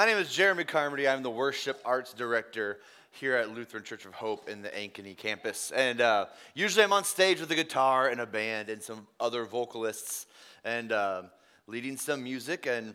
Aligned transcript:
My 0.00 0.06
name 0.06 0.18
is 0.18 0.32
Jeremy 0.32 0.62
Carmody. 0.62 1.08
I'm 1.08 1.24
the 1.24 1.30
worship 1.30 1.80
arts 1.84 2.12
director 2.12 2.78
here 3.10 3.34
at 3.34 3.52
Lutheran 3.52 3.82
Church 3.82 4.06
of 4.06 4.12
Hope 4.14 4.48
in 4.48 4.62
the 4.62 4.68
Ankeny 4.68 5.16
campus. 5.16 5.72
And 5.72 6.00
uh, 6.00 6.26
usually 6.54 6.84
I'm 6.84 6.92
on 6.92 7.02
stage 7.02 7.40
with 7.40 7.50
a 7.50 7.56
guitar 7.56 8.06
and 8.06 8.20
a 8.20 8.26
band 8.26 8.68
and 8.68 8.80
some 8.80 9.08
other 9.18 9.44
vocalists 9.44 10.26
and 10.62 10.92
uh, 10.92 11.22
leading 11.66 11.96
some 11.96 12.22
music. 12.22 12.66
And, 12.66 12.94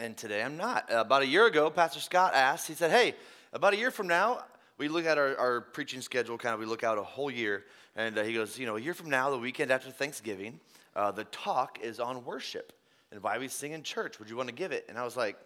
and 0.00 0.16
today 0.16 0.42
I'm 0.42 0.56
not. 0.56 0.86
About 0.88 1.20
a 1.20 1.26
year 1.26 1.44
ago, 1.48 1.68
Pastor 1.68 2.00
Scott 2.00 2.32
asked, 2.34 2.66
he 2.66 2.72
said, 2.72 2.90
Hey, 2.90 3.14
about 3.52 3.74
a 3.74 3.76
year 3.76 3.90
from 3.90 4.08
now, 4.08 4.42
we 4.78 4.88
look 4.88 5.04
at 5.04 5.18
our, 5.18 5.36
our 5.36 5.60
preaching 5.60 6.00
schedule, 6.00 6.38
kind 6.38 6.54
of, 6.54 6.60
we 6.60 6.64
look 6.64 6.82
out 6.82 6.96
a 6.96 7.02
whole 7.02 7.30
year. 7.30 7.64
And 7.94 8.16
uh, 8.16 8.22
he 8.22 8.32
goes, 8.32 8.58
You 8.58 8.64
know, 8.64 8.76
a 8.76 8.80
year 8.80 8.94
from 8.94 9.10
now, 9.10 9.28
the 9.28 9.38
weekend 9.38 9.70
after 9.70 9.90
Thanksgiving, 9.90 10.60
uh, 10.94 11.10
the 11.10 11.24
talk 11.24 11.78
is 11.82 12.00
on 12.00 12.24
worship 12.24 12.72
and 13.12 13.22
why 13.22 13.36
we 13.36 13.48
sing 13.48 13.72
in 13.72 13.82
church. 13.82 14.18
Would 14.18 14.30
you 14.30 14.36
want 14.38 14.48
to 14.48 14.54
give 14.54 14.72
it? 14.72 14.86
And 14.88 14.96
I 14.96 15.04
was 15.04 15.14
like, 15.14 15.36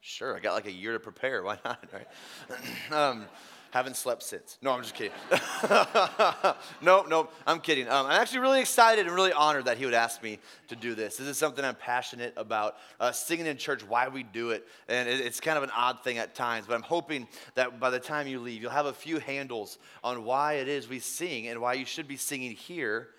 Sure, 0.00 0.34
I 0.34 0.40
got 0.40 0.54
like 0.54 0.66
a 0.66 0.72
year 0.72 0.92
to 0.92 1.00
prepare. 1.00 1.42
Why 1.44 1.58
not? 1.64 1.84
Right? 1.92 2.06
um, 2.92 3.26
haven't 3.70 3.96
slept 3.96 4.22
since. 4.22 4.58
No, 4.62 4.72
I'm 4.72 4.82
just 4.82 4.94
kidding. 4.94 5.12
no, 6.82 7.04
no, 7.08 7.28
I'm 7.46 7.60
kidding. 7.60 7.86
Um, 7.88 8.06
I'm 8.06 8.20
actually 8.20 8.40
really 8.40 8.60
excited 8.60 9.06
and 9.06 9.14
really 9.14 9.32
honored 9.32 9.66
that 9.66 9.78
he 9.78 9.84
would 9.84 9.94
ask 9.94 10.22
me 10.22 10.40
to 10.68 10.76
do 10.76 10.94
this. 10.94 11.16
This 11.16 11.28
is 11.28 11.38
something 11.38 11.64
I'm 11.64 11.76
passionate 11.76 12.34
about. 12.36 12.76
Uh, 12.98 13.12
singing 13.12 13.46
in 13.46 13.56
church, 13.56 13.86
why 13.86 14.08
we 14.08 14.24
do 14.24 14.50
it. 14.50 14.66
And 14.88 15.08
it, 15.08 15.20
it's 15.20 15.38
kind 15.38 15.56
of 15.56 15.62
an 15.62 15.70
odd 15.76 16.02
thing 16.02 16.18
at 16.18 16.34
times, 16.34 16.66
but 16.66 16.74
I'm 16.74 16.82
hoping 16.82 17.28
that 17.54 17.78
by 17.78 17.90
the 17.90 18.00
time 18.00 18.26
you 18.26 18.40
leave, 18.40 18.60
you'll 18.60 18.72
have 18.72 18.86
a 18.86 18.92
few 18.92 19.20
handles 19.20 19.78
on 20.02 20.24
why 20.24 20.54
it 20.54 20.66
is 20.66 20.88
we 20.88 20.98
sing 20.98 21.46
and 21.46 21.60
why 21.60 21.74
you 21.74 21.84
should 21.84 22.08
be 22.08 22.16
singing 22.16 22.52
here 22.52 23.10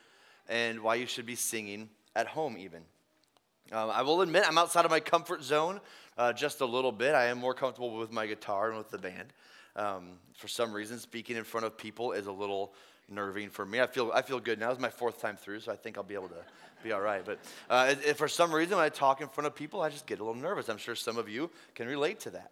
and 0.49 0.81
why 0.81 0.95
you 0.95 1.05
should 1.05 1.25
be 1.25 1.35
singing 1.35 1.89
at 2.13 2.27
home, 2.27 2.57
even. 2.57 2.81
Um, 3.71 3.89
I 3.89 4.01
will 4.01 4.21
admit, 4.21 4.43
I'm 4.47 4.57
outside 4.57 4.85
of 4.85 4.91
my 4.91 4.99
comfort 4.99 5.43
zone 5.43 5.79
uh, 6.17 6.33
just 6.33 6.61
a 6.61 6.65
little 6.65 6.91
bit. 6.91 7.15
I 7.15 7.25
am 7.25 7.37
more 7.37 7.53
comfortable 7.53 7.97
with 7.97 8.11
my 8.11 8.27
guitar 8.27 8.69
and 8.69 8.77
with 8.77 8.91
the 8.91 8.97
band. 8.97 9.33
Um, 9.75 10.09
for 10.35 10.47
some 10.47 10.73
reason, 10.73 10.99
speaking 10.99 11.37
in 11.37 11.43
front 11.43 11.65
of 11.65 11.77
people 11.77 12.11
is 12.11 12.27
a 12.27 12.31
little 12.31 12.73
nerving 13.09 13.49
for 13.49 13.65
me. 13.65 13.79
I 13.79 13.87
feel 13.87 14.11
I 14.13 14.21
feel 14.21 14.39
good 14.39 14.59
now. 14.59 14.71
It's 14.71 14.79
my 14.79 14.89
fourth 14.89 15.21
time 15.21 15.37
through, 15.37 15.61
so 15.61 15.71
I 15.71 15.75
think 15.75 15.97
I'll 15.97 16.03
be 16.03 16.15
able 16.15 16.29
to 16.29 16.43
be 16.83 16.91
all 16.91 17.01
right. 17.01 17.23
But 17.23 17.39
uh, 17.69 17.95
if 18.05 18.17
for 18.17 18.27
some 18.27 18.53
reason 18.53 18.77
when 18.77 18.85
I 18.85 18.89
talk 18.89 19.21
in 19.21 19.27
front 19.27 19.47
of 19.47 19.55
people, 19.55 19.81
I 19.81 19.89
just 19.89 20.05
get 20.05 20.19
a 20.19 20.23
little 20.23 20.39
nervous. 20.41 20.67
I'm 20.67 20.77
sure 20.77 20.95
some 20.95 21.17
of 21.17 21.29
you 21.29 21.49
can 21.75 21.87
relate 21.87 22.19
to 22.21 22.31
that. 22.31 22.51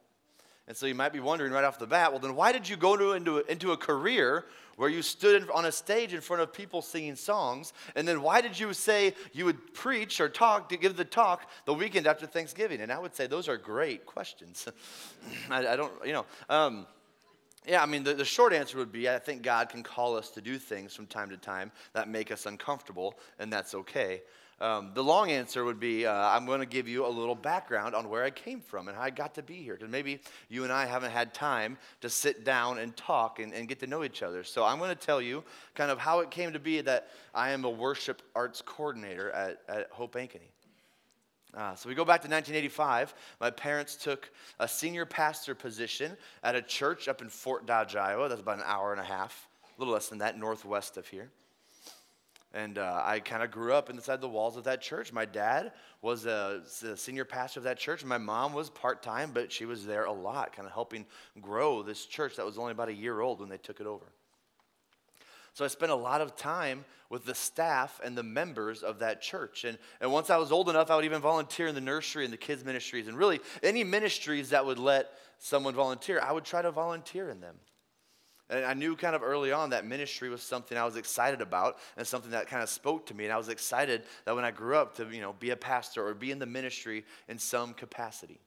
And 0.69 0.77
so 0.77 0.85
you 0.85 0.93
might 0.93 1.11
be 1.11 1.19
wondering 1.19 1.51
right 1.51 1.63
off 1.63 1.79
the 1.79 1.87
bat, 1.87 2.11
well, 2.11 2.19
then 2.19 2.35
why 2.35 2.51
did 2.51 2.69
you 2.69 2.77
go 2.77 2.95
to, 2.95 3.13
into, 3.13 3.39
into 3.51 3.71
a 3.71 3.77
career 3.77 4.45
where 4.75 4.87
you 4.87 5.01
stood 5.01 5.49
on 5.49 5.65
a 5.65 5.71
stage 5.71 6.13
in 6.13 6.21
front 6.21 6.43
of 6.43 6.53
people 6.53 6.83
singing 6.83 7.15
songs? 7.15 7.73
And 7.95 8.07
then 8.07 8.21
why 8.21 8.39
did 8.39 8.57
you 8.57 8.71
say 8.73 9.15
you 9.33 9.45
would 9.45 9.73
preach 9.73 10.21
or 10.21 10.29
talk 10.29 10.69
to 10.69 10.77
give 10.77 10.95
the 10.95 11.03
talk 11.03 11.49
the 11.65 11.73
weekend 11.73 12.05
after 12.05 12.27
Thanksgiving? 12.27 12.81
And 12.81 12.91
I 12.91 12.99
would 12.99 13.15
say 13.15 13.25
those 13.25 13.49
are 13.49 13.57
great 13.57 14.05
questions. 14.05 14.67
I, 15.49 15.69
I, 15.69 15.75
don't, 15.75 15.91
you 16.05 16.13
know. 16.13 16.25
Um, 16.49 16.85
yeah, 17.67 17.81
I 17.81 17.87
mean, 17.87 18.03
the, 18.03 18.13
the 18.13 18.23
short 18.23 18.53
answer 18.53 18.77
would 18.77 18.91
be 18.91 19.09
I 19.09 19.17
think 19.17 19.41
God 19.41 19.69
can 19.69 19.81
call 19.81 20.15
us 20.15 20.29
to 20.31 20.41
do 20.41 20.59
things 20.59 20.95
from 20.95 21.07
time 21.07 21.31
to 21.31 21.37
time 21.37 21.71
that 21.93 22.07
make 22.07 22.31
us 22.31 22.45
uncomfortable, 22.45 23.17
and 23.39 23.51
that's 23.51 23.73
okay. 23.73 24.21
Um, 24.61 24.91
the 24.93 25.03
long 25.03 25.31
answer 25.31 25.63
would 25.63 25.79
be 25.79 26.05
uh, 26.05 26.13
I'm 26.13 26.45
going 26.45 26.59
to 26.59 26.65
give 26.65 26.87
you 26.87 27.05
a 27.05 27.07
little 27.07 27.35
background 27.35 27.95
on 27.95 28.09
where 28.09 28.25
I 28.25 28.29
came 28.29 28.59
from 28.59 28.89
and 28.89 28.97
how 28.97 29.03
I 29.03 29.09
got 29.09 29.35
to 29.35 29.43
be 29.43 29.55
here. 29.55 29.75
Because 29.75 29.89
maybe 29.89 30.19
you 30.49 30.63
and 30.63 30.73
I 30.73 30.85
haven't 30.85 31.11
had 31.11 31.33
time 31.33 31.77
to 32.01 32.09
sit 32.09 32.43
down 32.43 32.79
and 32.79 32.95
talk 32.97 33.39
and, 33.39 33.53
and 33.53 33.67
get 33.69 33.79
to 33.79 33.87
know 33.87 34.03
each 34.03 34.21
other. 34.21 34.43
So 34.43 34.65
I'm 34.65 34.77
going 34.77 34.89
to 34.89 34.95
tell 34.95 35.21
you 35.21 35.43
kind 35.75 35.91
of 35.91 35.97
how 35.97 36.19
it 36.19 36.29
came 36.29 36.51
to 36.53 36.59
be 36.59 36.81
that 36.81 37.09
I 37.33 37.51
am 37.51 37.63
a 37.63 37.69
worship 37.69 38.21
arts 38.35 38.61
coordinator 38.61 39.31
at, 39.31 39.61
at 39.69 39.89
Hope 39.91 40.15
Ankeny. 40.15 40.51
Uh, 41.53 41.73
so 41.73 41.89
we 41.89 41.95
go 41.95 42.05
back 42.05 42.21
to 42.21 42.27
1985. 42.27 43.13
My 43.39 43.49
parents 43.49 43.95
took 43.95 44.29
a 44.59 44.67
senior 44.67 45.05
pastor 45.05 45.55
position 45.55 46.15
at 46.43 46.55
a 46.55 46.61
church 46.61 47.07
up 47.07 47.21
in 47.21 47.29
Fort 47.29 47.65
Dodge, 47.65 47.95
Iowa. 47.95 48.29
That's 48.29 48.41
about 48.41 48.57
an 48.57 48.65
hour 48.67 48.91
and 48.91 49.01
a 49.01 49.05
half, 49.05 49.47
a 49.63 49.79
little 49.79 49.93
less 49.93 50.09
than 50.09 50.19
that, 50.19 50.37
northwest 50.37 50.97
of 50.97 51.07
here. 51.07 51.31
And 52.53 52.79
uh, 52.79 53.03
I 53.05 53.19
kind 53.19 53.43
of 53.43 53.51
grew 53.51 53.73
up 53.73 53.91
inside 53.91 54.21
the 54.21 54.29
walls 54.29 54.57
of 54.57 54.63
that 54.63 54.81
church. 54.81 55.13
My 55.13 55.25
dad 55.25 55.71
was 56.01 56.25
a, 56.25 56.63
a 56.83 56.97
senior 56.97 57.25
pastor 57.25 57.59
of 57.59 57.65
that 57.65 57.77
church. 57.77 58.03
My 58.03 58.17
mom 58.17 58.53
was 58.53 58.71
part 58.71 59.03
time, 59.03 59.31
but 59.33 59.51
she 59.51 59.65
was 59.65 59.85
there 59.85 60.05
a 60.05 60.11
lot, 60.11 60.55
kind 60.55 60.65
of 60.65 60.73
helping 60.73 61.05
grow 61.39 61.83
this 61.83 62.05
church 62.05 62.37
that 62.37 62.45
was 62.45 62.57
only 62.57 62.71
about 62.71 62.89
a 62.89 62.93
year 62.93 63.21
old 63.21 63.39
when 63.39 63.49
they 63.49 63.57
took 63.57 63.79
it 63.79 63.85
over. 63.85 64.05
So 65.53 65.65
I 65.65 65.67
spent 65.67 65.91
a 65.91 65.95
lot 65.95 66.21
of 66.21 66.35
time 66.35 66.85
with 67.09 67.25
the 67.25 67.35
staff 67.35 67.99
and 68.03 68.17
the 68.17 68.23
members 68.23 68.81
of 68.81 68.99
that 68.99 69.21
church. 69.21 69.63
And, 69.63 69.77
and 69.99 70.11
once 70.11 70.29
I 70.29 70.37
was 70.37 70.51
old 70.51 70.69
enough, 70.69 70.89
I 70.89 70.95
would 70.95 71.05
even 71.05 71.21
volunteer 71.21 71.67
in 71.67 71.75
the 71.75 71.81
nursery 71.81 72.23
and 72.23 72.31
the 72.31 72.37
kids' 72.37 72.63
ministries. 72.63 73.07
And 73.07 73.17
really, 73.17 73.41
any 73.61 73.83
ministries 73.83 74.49
that 74.49 74.65
would 74.65 74.79
let 74.79 75.11
someone 75.37 75.73
volunteer, 75.73 76.19
I 76.23 76.31
would 76.31 76.45
try 76.45 76.61
to 76.61 76.71
volunteer 76.71 77.29
in 77.29 77.41
them. 77.41 77.55
And 78.49 78.65
I 78.65 78.73
knew 78.73 78.95
kind 78.95 79.15
of 79.15 79.21
early 79.21 79.51
on 79.51 79.69
that 79.71 79.85
ministry 79.85 80.29
was 80.29 80.41
something 80.41 80.77
I 80.77 80.85
was 80.85 80.95
excited 80.95 81.41
about 81.41 81.77
and 81.97 82.07
something 82.07 82.31
that 82.31 82.47
kind 82.47 82.63
of 82.63 82.69
spoke 82.69 83.05
to 83.07 83.13
me. 83.13 83.25
And 83.25 83.33
I 83.33 83.37
was 83.37 83.49
excited 83.49 84.03
that 84.25 84.35
when 84.35 84.43
I 84.43 84.51
grew 84.51 84.75
up 84.75 84.95
to, 84.95 85.07
you 85.11 85.21
know, 85.21 85.33
be 85.33 85.51
a 85.51 85.55
pastor 85.55 86.05
or 86.05 86.13
be 86.13 86.31
in 86.31 86.39
the 86.39 86.47
ministry 86.47 87.05
in 87.27 87.37
some 87.37 87.73
capacity. 87.73 88.39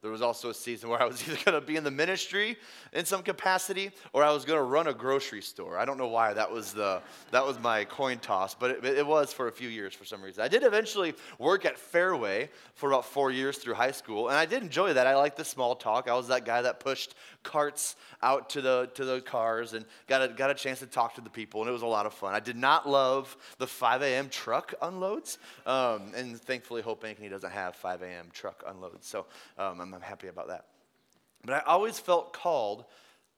There 0.00 0.12
was 0.12 0.22
also 0.22 0.50
a 0.50 0.54
season 0.54 0.90
where 0.90 1.02
I 1.02 1.06
was 1.06 1.22
either 1.28 1.38
going 1.44 1.60
to 1.60 1.66
be 1.66 1.76
in 1.76 1.82
the 1.82 1.90
ministry 1.90 2.56
in 2.92 3.04
some 3.04 3.22
capacity 3.22 3.90
or 4.12 4.22
I 4.22 4.32
was 4.32 4.44
going 4.44 4.58
to 4.58 4.62
run 4.62 4.86
a 4.86 4.94
grocery 4.94 5.42
store. 5.42 5.76
I 5.76 5.84
don't 5.84 5.98
know 5.98 6.06
why 6.06 6.32
that 6.34 6.50
was 6.50 6.72
the 6.72 7.02
that 7.32 7.44
was 7.44 7.58
my 7.58 7.84
coin 7.84 8.18
toss, 8.18 8.54
but 8.54 8.70
it, 8.70 8.84
it, 8.84 9.06
was 9.06 9.32
for 9.32 9.48
a 9.48 9.52
few 9.52 9.68
years 9.68 9.94
for 9.94 10.04
some 10.04 10.22
reason. 10.22 10.44
I 10.44 10.48
did 10.48 10.62
eventually 10.62 11.14
work 11.38 11.64
at 11.64 11.76
Fareway 11.76 12.48
for 12.74 12.90
about 12.90 13.06
four 13.06 13.32
years 13.32 13.58
through 13.58 13.74
high 13.74 13.90
school, 13.90 14.28
and 14.28 14.36
I 14.36 14.46
did 14.46 14.62
enjoy 14.62 14.92
that. 14.92 15.06
I 15.06 15.16
liked 15.16 15.36
the 15.36 15.44
small 15.44 15.74
talk. 15.74 16.08
I 16.08 16.14
was 16.14 16.28
that 16.28 16.44
guy 16.44 16.62
that 16.62 16.78
pushed 16.78 17.14
carts 17.42 17.96
out 18.22 18.50
to 18.50 18.60
the 18.60 18.90
to 18.94 19.04
the 19.04 19.20
cars 19.20 19.72
and 19.72 19.84
got 20.06 20.22
a, 20.22 20.28
got 20.28 20.50
a 20.50 20.54
chance 20.54 20.80
to 20.80 20.86
talk 20.86 21.14
to 21.14 21.20
the 21.20 21.30
people, 21.30 21.60
and 21.60 21.68
it 21.68 21.72
was 21.72 21.82
a 21.82 21.86
lot 21.86 22.06
of 22.06 22.14
fun. 22.14 22.34
I 22.34 22.40
did 22.40 22.56
not 22.56 22.88
love 22.88 23.36
the 23.58 23.66
5 23.66 24.02
a.m. 24.02 24.28
truck 24.28 24.74
unloads, 24.82 25.38
um, 25.66 26.12
and 26.14 26.40
thankfully 26.40 26.82
Hope 26.82 27.04
Ankeny 27.04 27.30
doesn't 27.30 27.50
have 27.50 27.76
5 27.76 28.02
a.m. 28.02 28.28
truck 28.32 28.62
unloads, 28.66 29.06
so 29.06 29.26
um, 29.56 29.80
I'm, 29.80 29.94
I'm 29.94 30.00
happy 30.00 30.28
about 30.28 30.48
that. 30.48 30.66
But 31.44 31.54
I 31.54 31.60
always 31.60 31.98
felt 31.98 32.32
called 32.32 32.84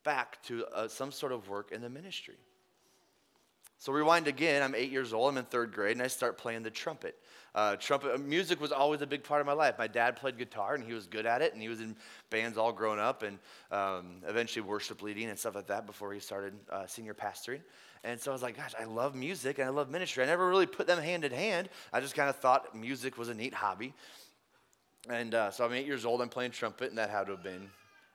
back 0.05 0.43
to 0.45 0.65
uh, 0.75 0.89
some 0.89 1.13
sort 1.13 1.33
of 1.33 1.49
work 1.49 1.73
in 1.73 1.83
the 1.83 1.91
ministry. 1.91 2.37
So 3.79 3.93
rewind 3.93 4.29
again. 4.29 4.63
I'm 4.63 4.75
eight 4.75 4.91
years 4.91 5.15
old. 5.15 5.31
I'm 5.31 5.39
in 5.39 5.45
third 5.45 5.73
grade, 5.73 5.93
and 5.93 6.03
I 6.03 6.07
start 6.09 6.37
playing 6.37 6.63
the 6.63 6.71
trumpet. 6.71 7.17
Uh, 7.55 7.77
trumpet 7.77 8.21
music 8.21 8.61
was 8.61 8.73
always 8.73 9.01
a 9.03 9.07
big 9.07 9.25
part 9.25 9.41
of 9.41 9.47
my 9.47 9.53
life. 9.53 9.75
My 9.79 9.87
dad 9.87 10.17
played 10.17 10.39
guitar, 10.39 10.75
and 10.75 10.85
he 10.85 10.93
was 10.93 11.07
good 11.07 11.27
at 11.27 11.43
it, 11.43 11.53
and 11.53 11.61
he 11.61 11.69
was 11.69 11.81
in 11.81 11.97
bands 12.31 12.57
all 12.57 12.73
grown 12.73 12.99
up, 12.99 13.23
and 13.23 13.39
um, 13.71 14.23
eventually 14.29 14.63
worship 14.63 15.03
leading 15.03 15.29
and 15.29 15.39
stuff 15.39 15.55
like 15.55 15.67
that 15.67 15.87
before 15.87 16.13
he 16.13 16.21
started 16.21 16.55
uh, 16.71 16.87
senior 16.87 17.15
pastoring. 17.15 17.61
And 18.03 18.19
so 18.19 18.31
I 18.31 18.35
was 18.35 18.43
like, 18.43 18.57
gosh, 18.57 18.73
I 18.81 18.85
love 18.85 19.15
music 19.15 19.59
and 19.59 19.67
I 19.67 19.71
love 19.71 19.91
ministry. 19.91 20.23
I 20.23 20.27
never 20.27 20.49
really 20.49 20.67
put 20.67 20.87
them 20.87 21.03
hand 21.03 21.25
in 21.25 21.33
hand. 21.33 21.69
I 21.93 22.01
just 22.01 22.15
kind 22.15 22.31
of 22.31 22.37
thought 22.37 22.75
music 22.75 23.19
was 23.19 23.29
a 23.29 23.35
neat 23.35 23.53
hobby. 23.53 23.93
And 25.09 25.35
uh, 25.35 25.51
so 25.51 25.65
I'm 25.65 25.73
eight 25.75 25.87
years 25.87 26.05
old. 26.07 26.23
I'm 26.23 26.29
playing 26.29 26.53
trumpet, 26.53 26.89
and 26.89 26.99
that 26.99 27.11
had 27.11 27.27
to 27.27 27.33
have 27.33 27.43
been 27.43 27.69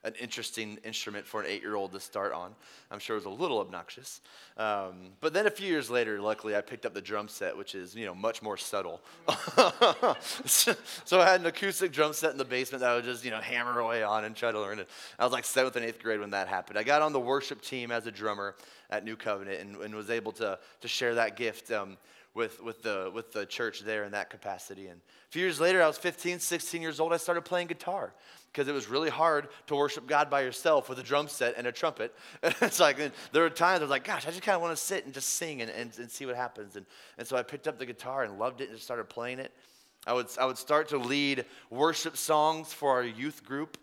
an 0.04 0.14
interesting 0.20 0.78
instrument 0.84 1.26
for 1.26 1.40
an 1.40 1.46
eight 1.48 1.62
year 1.62 1.74
old 1.74 1.92
to 1.92 2.00
start 2.00 2.32
on. 2.32 2.54
I'm 2.90 2.98
sure 2.98 3.16
it 3.16 3.24
was 3.24 3.26
a 3.26 3.42
little 3.42 3.58
obnoxious. 3.58 4.20
Um, 4.56 5.10
but 5.20 5.32
then 5.32 5.46
a 5.46 5.50
few 5.50 5.66
years 5.66 5.90
later, 5.90 6.20
luckily, 6.20 6.54
I 6.54 6.60
picked 6.60 6.86
up 6.86 6.94
the 6.94 7.00
drum 7.00 7.28
set, 7.28 7.56
which 7.56 7.74
is, 7.74 7.94
you 7.94 8.06
know, 8.06 8.14
much 8.14 8.40
more 8.42 8.56
subtle. 8.56 9.00
so 10.46 11.20
I 11.20 11.26
had 11.26 11.40
an 11.40 11.46
acoustic 11.46 11.92
drum 11.92 12.12
set 12.12 12.30
in 12.30 12.38
the 12.38 12.44
basement 12.44 12.82
that 12.82 12.90
I 12.90 12.94
would 12.94 13.04
just, 13.04 13.24
you 13.24 13.30
know, 13.30 13.40
hammer 13.40 13.80
away 13.80 14.02
on 14.02 14.24
and 14.24 14.36
try 14.36 14.52
to 14.52 14.60
learn 14.60 14.78
it. 14.78 14.88
I 15.18 15.24
was 15.24 15.32
like 15.32 15.44
seventh 15.44 15.76
and 15.76 15.84
eighth 15.84 16.02
grade 16.02 16.20
when 16.20 16.30
that 16.30 16.46
happened. 16.46 16.78
I 16.78 16.84
got 16.84 17.02
on 17.02 17.12
the 17.12 17.20
worship 17.20 17.60
team 17.60 17.90
as 17.90 18.06
a 18.06 18.12
drummer 18.12 18.54
at 18.90 19.04
New 19.04 19.16
Covenant 19.16 19.60
and, 19.60 19.76
and 19.76 19.94
was 19.94 20.10
able 20.10 20.32
to, 20.32 20.58
to 20.80 20.88
share 20.88 21.16
that 21.16 21.36
gift. 21.36 21.72
Um, 21.72 21.96
with, 22.36 22.62
with, 22.62 22.82
the, 22.82 23.10
with 23.14 23.32
the 23.32 23.46
church 23.46 23.80
there 23.80 24.04
in 24.04 24.12
that 24.12 24.28
capacity. 24.28 24.88
And 24.88 25.00
a 25.00 25.32
few 25.32 25.42
years 25.42 25.58
later, 25.58 25.82
I 25.82 25.86
was 25.86 25.96
15, 25.96 26.38
16 26.38 26.82
years 26.82 27.00
old, 27.00 27.14
I 27.14 27.16
started 27.16 27.46
playing 27.46 27.68
guitar 27.68 28.12
because 28.52 28.68
it 28.68 28.74
was 28.74 28.88
really 28.88 29.08
hard 29.08 29.48
to 29.68 29.74
worship 29.74 30.06
God 30.06 30.28
by 30.28 30.42
yourself 30.42 30.90
with 30.90 30.98
a 30.98 31.02
drum 31.02 31.28
set 31.28 31.54
and 31.56 31.66
a 31.66 31.72
trumpet. 31.72 32.14
And 32.42 32.54
it's 32.60 32.78
like, 32.78 32.98
there 33.32 33.42
were 33.42 33.50
times 33.50 33.80
I 33.80 33.84
was 33.84 33.90
like, 33.90 34.04
gosh, 34.04 34.26
I 34.26 34.30
just 34.30 34.42
kind 34.42 34.54
of 34.54 34.60
want 34.60 34.76
to 34.76 34.82
sit 34.82 35.06
and 35.06 35.14
just 35.14 35.30
sing 35.30 35.62
and, 35.62 35.70
and, 35.70 35.98
and 35.98 36.10
see 36.10 36.26
what 36.26 36.36
happens. 36.36 36.76
And, 36.76 36.84
and 37.16 37.26
so 37.26 37.36
I 37.36 37.42
picked 37.42 37.66
up 37.66 37.78
the 37.78 37.86
guitar 37.86 38.22
and 38.22 38.38
loved 38.38 38.60
it 38.60 38.64
and 38.64 38.74
just 38.74 38.84
started 38.84 39.08
playing 39.08 39.38
it. 39.38 39.50
I 40.06 40.12
would, 40.12 40.26
I 40.38 40.44
would 40.44 40.58
start 40.58 40.88
to 40.88 40.98
lead 40.98 41.46
worship 41.70 42.18
songs 42.18 42.72
for 42.72 42.90
our 42.90 43.02
youth 43.02 43.44
group. 43.44 43.78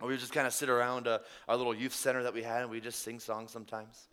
We 0.00 0.08
would 0.08 0.20
just 0.20 0.32
kind 0.32 0.46
of 0.46 0.52
sit 0.52 0.68
around 0.68 1.06
uh, 1.06 1.18
our 1.48 1.56
little 1.56 1.74
youth 1.74 1.94
center 1.94 2.22
that 2.22 2.34
we 2.34 2.42
had 2.42 2.62
and 2.62 2.70
we 2.70 2.80
just 2.80 3.02
sing 3.02 3.18
songs 3.18 3.50
sometimes. 3.50 4.08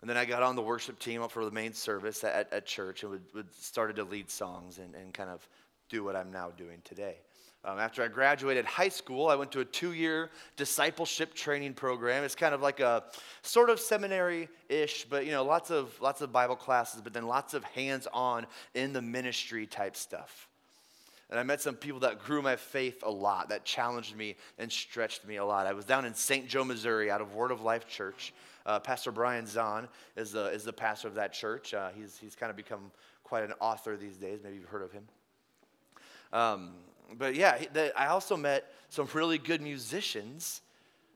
And 0.00 0.08
then 0.08 0.16
I 0.16 0.24
got 0.24 0.42
on 0.42 0.54
the 0.54 0.62
worship 0.62 0.98
team 0.98 1.22
up 1.22 1.32
for 1.32 1.44
the 1.44 1.50
main 1.50 1.72
service 1.72 2.22
at, 2.22 2.52
at 2.52 2.66
church 2.66 3.02
and 3.02 3.12
would, 3.12 3.24
would 3.34 3.54
started 3.54 3.96
to 3.96 4.04
lead 4.04 4.30
songs 4.30 4.78
and, 4.78 4.94
and 4.94 5.12
kind 5.12 5.30
of 5.30 5.46
do 5.88 6.04
what 6.04 6.14
I'm 6.14 6.30
now 6.30 6.50
doing 6.50 6.80
today. 6.84 7.16
Um, 7.64 7.80
after 7.80 8.04
I 8.04 8.08
graduated 8.08 8.64
high 8.64 8.88
school, 8.88 9.28
I 9.28 9.34
went 9.34 9.50
to 9.52 9.60
a 9.60 9.64
two 9.64 9.92
year 9.92 10.30
discipleship 10.56 11.34
training 11.34 11.74
program. 11.74 12.22
It's 12.22 12.36
kind 12.36 12.54
of 12.54 12.62
like 12.62 12.78
a 12.78 13.04
sort 13.42 13.68
of 13.68 13.80
seminary 13.80 14.48
ish, 14.68 15.04
but 15.04 15.26
you 15.26 15.32
know, 15.32 15.42
lots 15.42 15.70
of, 15.70 16.00
lots 16.00 16.20
of 16.20 16.32
Bible 16.32 16.54
classes, 16.54 17.00
but 17.02 17.12
then 17.12 17.26
lots 17.26 17.54
of 17.54 17.64
hands 17.64 18.06
on 18.12 18.46
in 18.74 18.92
the 18.92 19.02
ministry 19.02 19.66
type 19.66 19.96
stuff. 19.96 20.48
And 21.30 21.38
I 21.38 21.42
met 21.42 21.60
some 21.60 21.74
people 21.74 22.00
that 22.00 22.20
grew 22.20 22.40
my 22.40 22.56
faith 22.56 23.02
a 23.04 23.10
lot, 23.10 23.50
that 23.50 23.64
challenged 23.64 24.16
me 24.16 24.36
and 24.58 24.70
stretched 24.72 25.26
me 25.26 25.36
a 25.36 25.44
lot. 25.44 25.66
I 25.66 25.72
was 25.74 25.84
down 25.84 26.06
in 26.06 26.14
St. 26.14 26.48
Joe, 26.48 26.64
Missouri, 26.64 27.10
out 27.10 27.20
of 27.20 27.34
Word 27.34 27.50
of 27.50 27.60
Life 27.60 27.86
Church. 27.86 28.32
Uh, 28.68 28.78
pastor 28.78 29.10
Brian 29.10 29.46
Zahnd 29.46 29.88
is 30.14 30.32
the, 30.32 30.44
is 30.48 30.62
the 30.62 30.72
pastor 30.74 31.08
of 31.08 31.14
that 31.14 31.32
church. 31.32 31.72
Uh, 31.72 31.88
he's, 31.96 32.18
he's 32.18 32.36
kind 32.36 32.50
of 32.50 32.56
become 32.56 32.90
quite 33.24 33.42
an 33.42 33.54
author 33.60 33.96
these 33.96 34.18
days. 34.18 34.40
Maybe 34.44 34.56
you've 34.56 34.66
heard 34.66 34.82
of 34.82 34.92
him. 34.92 35.04
Um, 36.34 36.72
but 37.16 37.34
yeah, 37.34 37.58
the, 37.72 37.98
I 37.98 38.08
also 38.08 38.36
met 38.36 38.70
some 38.90 39.08
really 39.14 39.38
good 39.38 39.62
musicians 39.62 40.60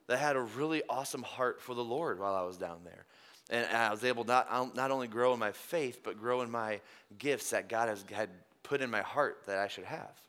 that 0.07 0.17
had 0.17 0.35
a 0.35 0.41
really 0.41 0.81
awesome 0.89 1.21
heart 1.21 1.61
for 1.61 1.75
the 1.75 1.83
Lord 1.83 2.19
while 2.19 2.33
I 2.33 2.41
was 2.41 2.57
down 2.57 2.79
there. 2.83 3.05
And 3.51 3.67
I 3.67 3.91
was 3.91 4.03
able 4.03 4.23
not, 4.23 4.75
not 4.75 4.89
only 4.89 5.07
grow 5.07 5.31
in 5.33 5.39
my 5.39 5.51
faith, 5.51 5.99
but 6.03 6.19
grow 6.19 6.41
in 6.41 6.49
my 6.49 6.81
gifts 7.19 7.51
that 7.51 7.69
God 7.69 7.87
has 7.87 8.03
had 8.11 8.29
put 8.63 8.81
in 8.81 8.89
my 8.89 9.01
heart 9.01 9.43
that 9.45 9.59
I 9.59 9.67
should 9.67 9.83
have. 9.83 10.19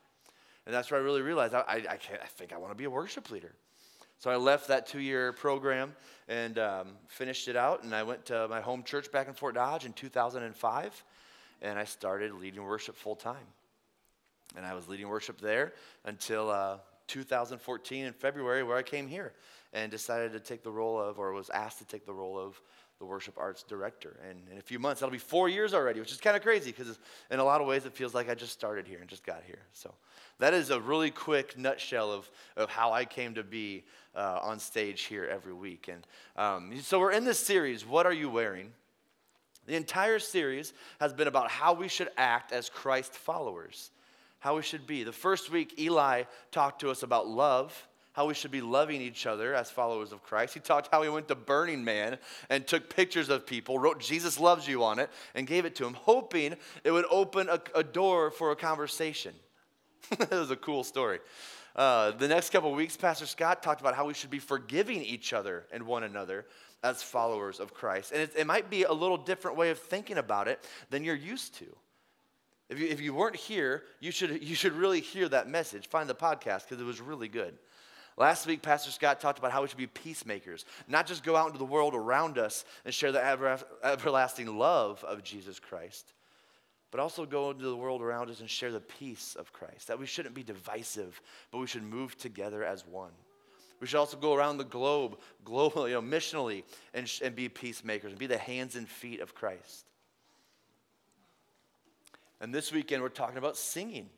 And 0.67 0.75
that's 0.75 0.91
where 0.91 1.01
I 1.01 1.03
really 1.03 1.23
realized 1.23 1.55
I, 1.55 1.61
I, 1.61 1.75
I, 1.77 1.99
I 2.23 2.27
think 2.37 2.53
I 2.53 2.59
want 2.59 2.73
to 2.73 2.77
be 2.77 2.85
a 2.85 2.91
worship 2.91 3.31
leader. 3.31 3.55
So 4.19 4.31
I 4.31 4.37
left 4.37 4.69
that 4.69 4.87
two 4.87 5.01
year 5.01 5.33
program 5.33 5.95
and 6.29 6.59
um, 6.59 6.89
finished 7.09 7.49
it 7.49 7.57
out. 7.57 7.85
And 7.85 7.95
I 7.95 8.03
went 8.03 8.25
to 8.27 8.49
my 8.49 8.61
home 8.61 8.83
church 8.83 9.13
back 9.13 9.29
in 9.29 9.35
Fort 9.35 9.55
Dodge 9.55 9.85
in 9.85 9.93
2005. 9.93 11.05
And 11.63 11.79
I 11.79 11.85
started 11.85 12.33
leading 12.33 12.63
worship 12.63 12.97
full 12.97 13.17
time. 13.17 13.47
And 14.57 14.65
I 14.65 14.75
was 14.75 14.89
leading 14.89 15.09
worship 15.09 15.41
there 15.41 15.73
until 16.05 16.51
uh, 16.51 16.79
2014 17.09 18.07
in 18.07 18.13
February, 18.13 18.63
where 18.63 18.77
I 18.77 18.83
came 18.83 19.09
here 19.09 19.33
and 19.73 19.91
decided 19.91 20.33
to 20.33 20.41
take 20.41 20.63
the 20.63 20.71
role 20.71 20.99
of, 20.99 21.19
or 21.19 21.33
was 21.33 21.51
asked 21.51 21.79
to 21.79 21.85
take 21.85 22.07
the 22.07 22.13
role 22.13 22.39
of, 22.39 22.61
the 22.99 23.05
worship 23.05 23.35
arts 23.37 23.63
director. 23.63 24.17
And 24.29 24.39
in 24.51 24.59
a 24.59 24.63
few 24.63 24.79
months, 24.79 25.01
that'll 25.01 25.13
be 25.13 25.19
four 25.19 25.49
years 25.49 25.75
already, 25.75 26.01
which 26.01 26.13
is 26.13 26.21
kind 26.21 26.37
of 26.37 26.43
crazy 26.43 26.73
because 26.73 26.99
in 27.31 27.39
a 27.39 27.45
lot 27.45 27.61
of 27.61 27.67
ways 27.67 27.87
it 27.87 27.93
feels 27.93 28.15
like 28.15 28.31
I 28.31 28.35
just 28.35 28.53
started 28.53 28.87
here 28.87 29.01
and 29.01 29.09
just 29.09 29.25
got 29.25 29.43
here. 29.47 29.63
So 29.73 29.93
that 30.39 30.55
is 30.55 30.71
a 30.71 30.81
really 30.81 31.11
quick 31.11 31.59
nutshell 31.59 32.13
of, 32.13 32.31
of 32.57 32.71
how 32.71 32.93
I 32.93 33.05
came 33.05 33.35
to 33.35 33.43
be 33.43 33.85
uh, 34.15 34.39
on 34.43 34.59
stage 34.59 35.03
here 35.03 35.27
every 35.27 35.53
week. 35.53 35.89
And 35.89 36.07
um, 36.37 36.81
so 36.81 37.01
we're 37.01 37.13
in 37.13 37.25
this 37.25 37.39
series, 37.39 37.85
What 37.85 38.07
Are 38.07 38.13
You 38.13 38.31
Wearing? 38.31 38.73
The 39.67 39.77
entire 39.77 40.19
series 40.19 40.73
has 41.01 41.13
been 41.13 41.27
about 41.27 41.51
how 41.51 41.73
we 41.73 41.89
should 41.89 42.11
act 42.17 42.53
as 42.53 42.69
Christ 42.69 43.15
followers, 43.15 43.91
how 44.39 44.57
we 44.57 44.63
should 44.63 44.87
be. 44.87 45.05
The 45.05 45.13
first 45.13 45.51
week, 45.51 45.79
Eli 45.79 46.25
talked 46.53 46.81
to 46.83 46.91
us 46.91 47.03
about 47.03 47.27
love 47.27 47.89
how 48.15 48.27
we 48.27 48.35
should 48.35 48.53
be 48.53 48.61
loving 48.61 49.01
each 49.01 49.27
other 49.27 49.55
as 49.55 49.71
followers 49.71 50.13
of 50.13 50.23
Christ. 50.23 50.55
He 50.55 50.61
talked 50.61 50.89
how 50.91 51.03
he 51.03 51.09
went 51.09 51.29
to 51.29 51.35
Burning 51.35 51.85
Man 51.85 52.17
and 52.49 52.67
took 52.67 52.89
pictures 52.89 53.29
of 53.29 53.45
people, 53.45 53.79
wrote 53.79 54.01
Jesus 54.01 54.41
loves 54.41 54.67
you 54.67 54.83
on 54.85 55.01
it, 55.01 55.11
and 55.35 55.47
gave 55.47 55.65
it 55.65 55.75
to 55.77 55.85
him, 55.85 55.95
hoping 55.95 56.55
it 56.85 56.91
would 56.93 57.07
open 57.11 57.49
a, 57.49 57.61
a 57.75 57.83
door 57.83 58.31
for 58.31 58.53
a 58.53 58.57
conversation. 58.57 59.35
that 60.19 60.31
was 60.31 60.53
a 60.53 60.57
cool 60.57 60.85
story. 60.85 61.19
Uh, 61.75 62.13
the 62.13 62.29
next 62.29 62.51
couple 62.51 62.73
weeks, 62.73 62.97
Pastor 62.97 63.27
Scott 63.27 63.63
talked 63.63 63.81
about 63.81 63.97
how 63.97 64.07
we 64.07 64.15
should 64.15 64.31
be 64.31 64.39
forgiving 64.39 65.03
each 65.03 65.33
other 65.33 65.67
and 65.73 65.83
one 65.85 66.05
another 66.05 66.47
as 66.85 67.03
followers 67.03 67.59
of 67.59 67.75
Christ. 67.75 68.13
And 68.13 68.21
it, 68.21 68.33
it 68.37 68.47
might 68.47 68.71
be 68.71 68.85
a 68.85 68.93
little 68.93 69.17
different 69.17 69.57
way 69.57 69.71
of 69.71 69.79
thinking 69.81 70.19
about 70.19 70.47
it 70.47 70.65
than 70.91 71.03
you're 71.03 71.17
used 71.17 71.57
to. 71.57 71.67
If 72.69 72.79
you, 72.79 72.87
if 72.87 73.01
you 73.01 73.13
weren't 73.13 73.37
here, 73.37 73.83
you 73.99 74.13
should, 74.13 74.43
you 74.43 74.55
should 74.55 74.73
really 74.73 75.01
hear 75.01 75.29
that 75.31 75.49
message. 75.49 75.89
Find 75.89 76.09
the 76.09 76.15
podcast 76.15 76.69
because 76.69 76.81
it 76.81 76.85
was 76.85 77.01
really 77.01 77.29
good. 77.29 77.59
Last 78.17 78.47
week, 78.47 78.63
Pastor 78.63 78.93
Scott 78.93 79.21
talked 79.21 79.41
about 79.41 79.51
how 79.51 79.63
we 79.63 79.69
should 79.69 79.77
be 79.77 79.89
peacemakers, 79.89 80.65
not 80.87 81.07
just 81.07 81.25
go 81.25 81.35
out 81.35 81.49
into 81.49 81.59
the 81.59 81.65
world 81.65 81.95
around 81.95 82.39
us 82.39 82.65
and 82.85 82.95
share 82.95 83.11
the 83.11 83.25
ever, 83.25 83.59
everlasting 83.83 84.57
love 84.57 85.03
of 85.03 85.25
Jesus 85.25 85.59
Christ, 85.59 86.13
but 86.93 87.01
also 87.01 87.27
go 87.27 87.51
into 87.51 87.65
the 87.65 87.77
world 87.77 88.03
around 88.03 88.31
us 88.31 88.39
and 88.39 88.49
share 88.49 88.71
the 88.71 88.81
peace 88.81 89.37
of 89.37 89.53
Christ. 89.53 89.89
That 89.89 89.99
we 89.99 90.07
shouldn't 90.07 90.35
be 90.35 90.45
divisive, 90.45 91.21
but 91.51 91.59
we 91.59 91.67
should 91.67 91.83
move 91.83 92.17
together 92.17 92.63
as 92.63 92.87
one. 92.87 93.11
We 93.81 93.89
should 93.89 93.99
also 93.99 94.17
go 94.17 94.35
around 94.35 94.59
the 94.59 94.65
globe, 94.65 95.19
globally, 95.45 95.89
you 95.89 95.95
know, 95.95 96.03
missionally, 96.03 96.63
and, 96.95 97.11
and 97.21 97.35
be 97.35 97.49
peacemakers 97.49 98.13
and 98.13 98.19
be 98.19 98.29
the 98.29 98.39
hands 98.39 98.77
and 98.77 98.89
feet 98.89 99.21
of 99.21 99.35
Christ. 99.35 99.87
And 102.41 102.55
this 102.55 102.71
weekend, 102.71 103.03
we're 103.03 103.09
talking 103.09 103.39
about 103.39 103.57
singing 103.57 104.09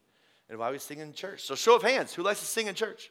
and 0.50 0.58
why 0.58 0.70
we 0.70 0.78
sing 0.78 0.98
in 0.98 1.14
church. 1.14 1.42
So, 1.42 1.54
show 1.54 1.76
of 1.76 1.82
hands, 1.82 2.12
who 2.12 2.22
likes 2.22 2.40
to 2.40 2.46
sing 2.46 2.66
in 2.66 2.74
church? 2.74 3.10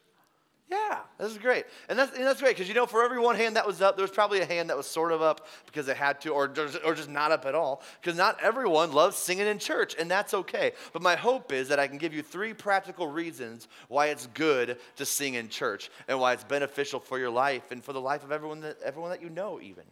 Yeah, 0.67 0.97
this 1.19 1.31
is 1.31 1.37
great. 1.37 1.65
And 1.89 1.99
that's, 1.99 2.15
and 2.15 2.25
that's 2.25 2.41
great 2.41 2.55
because 2.55 2.67
you 2.67 2.73
know, 2.73 2.87
for 2.87 3.03
every 3.03 3.19
one 3.19 3.35
hand 3.35 3.55
that 3.55 3.67
was 3.67 3.83
up, 3.83 3.95
there 3.95 4.03
was 4.03 4.09
probably 4.09 4.41
a 4.41 4.45
hand 4.45 4.71
that 4.71 4.77
was 4.77 4.87
sort 4.87 5.11
of 5.11 5.21
up 5.21 5.45
because 5.67 5.85
they 5.85 5.93
had 5.93 6.19
to, 6.21 6.29
or, 6.29 6.51
or 6.83 6.95
just 6.95 7.09
not 7.09 7.31
up 7.31 7.45
at 7.45 7.53
all. 7.53 7.83
Because 8.01 8.17
not 8.17 8.41
everyone 8.41 8.91
loves 8.91 9.15
singing 9.15 9.45
in 9.45 9.59
church, 9.59 9.95
and 9.99 10.09
that's 10.09 10.33
okay. 10.33 10.71
But 10.91 11.03
my 11.03 11.15
hope 11.15 11.51
is 11.53 11.67
that 11.67 11.79
I 11.79 11.87
can 11.87 11.99
give 11.99 12.15
you 12.15 12.23
three 12.23 12.53
practical 12.53 13.07
reasons 13.07 13.67
why 13.89 14.07
it's 14.07 14.25
good 14.27 14.79
to 14.95 15.05
sing 15.05 15.35
in 15.35 15.49
church 15.49 15.91
and 16.07 16.19
why 16.19 16.33
it's 16.33 16.43
beneficial 16.43 16.99
for 16.99 17.19
your 17.19 17.29
life 17.29 17.71
and 17.71 17.83
for 17.83 17.93
the 17.93 18.01
life 18.01 18.23
of 18.23 18.31
everyone 18.31 18.61
that, 18.61 18.81
everyone 18.83 19.11
that 19.11 19.21
you 19.21 19.29
know, 19.29 19.61
even. 19.61 19.83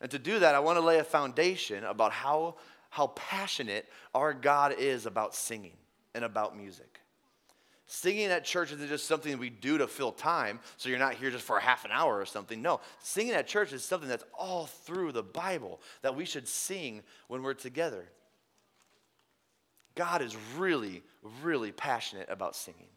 And 0.00 0.10
to 0.10 0.18
do 0.18 0.40
that, 0.40 0.56
I 0.56 0.58
want 0.58 0.76
to 0.76 0.84
lay 0.84 0.98
a 0.98 1.04
foundation 1.04 1.84
about 1.84 2.10
how, 2.10 2.56
how 2.90 3.08
passionate 3.08 3.86
our 4.12 4.34
God 4.34 4.74
is 4.76 5.06
about 5.06 5.36
singing 5.36 5.76
and 6.16 6.24
about 6.24 6.56
music. 6.56 7.00
Singing 7.90 8.26
at 8.26 8.44
church 8.44 8.70
isn't 8.70 8.86
just 8.86 9.06
something 9.06 9.38
we 9.38 9.48
do 9.48 9.78
to 9.78 9.86
fill 9.86 10.12
time, 10.12 10.60
so 10.76 10.90
you're 10.90 10.98
not 10.98 11.14
here 11.14 11.30
just 11.30 11.44
for 11.44 11.56
a 11.56 11.62
half 11.62 11.86
an 11.86 11.90
hour 11.90 12.20
or 12.20 12.26
something. 12.26 12.60
No, 12.60 12.80
singing 13.00 13.32
at 13.32 13.46
church 13.46 13.72
is 13.72 13.82
something 13.82 14.10
that's 14.10 14.24
all 14.38 14.66
through 14.66 15.12
the 15.12 15.22
Bible 15.22 15.80
that 16.02 16.14
we 16.14 16.26
should 16.26 16.46
sing 16.46 17.02
when 17.28 17.42
we're 17.42 17.54
together. 17.54 18.04
God 19.94 20.20
is 20.20 20.36
really, 20.58 21.02
really 21.42 21.72
passionate 21.72 22.28
about 22.28 22.54
singing. 22.54 22.88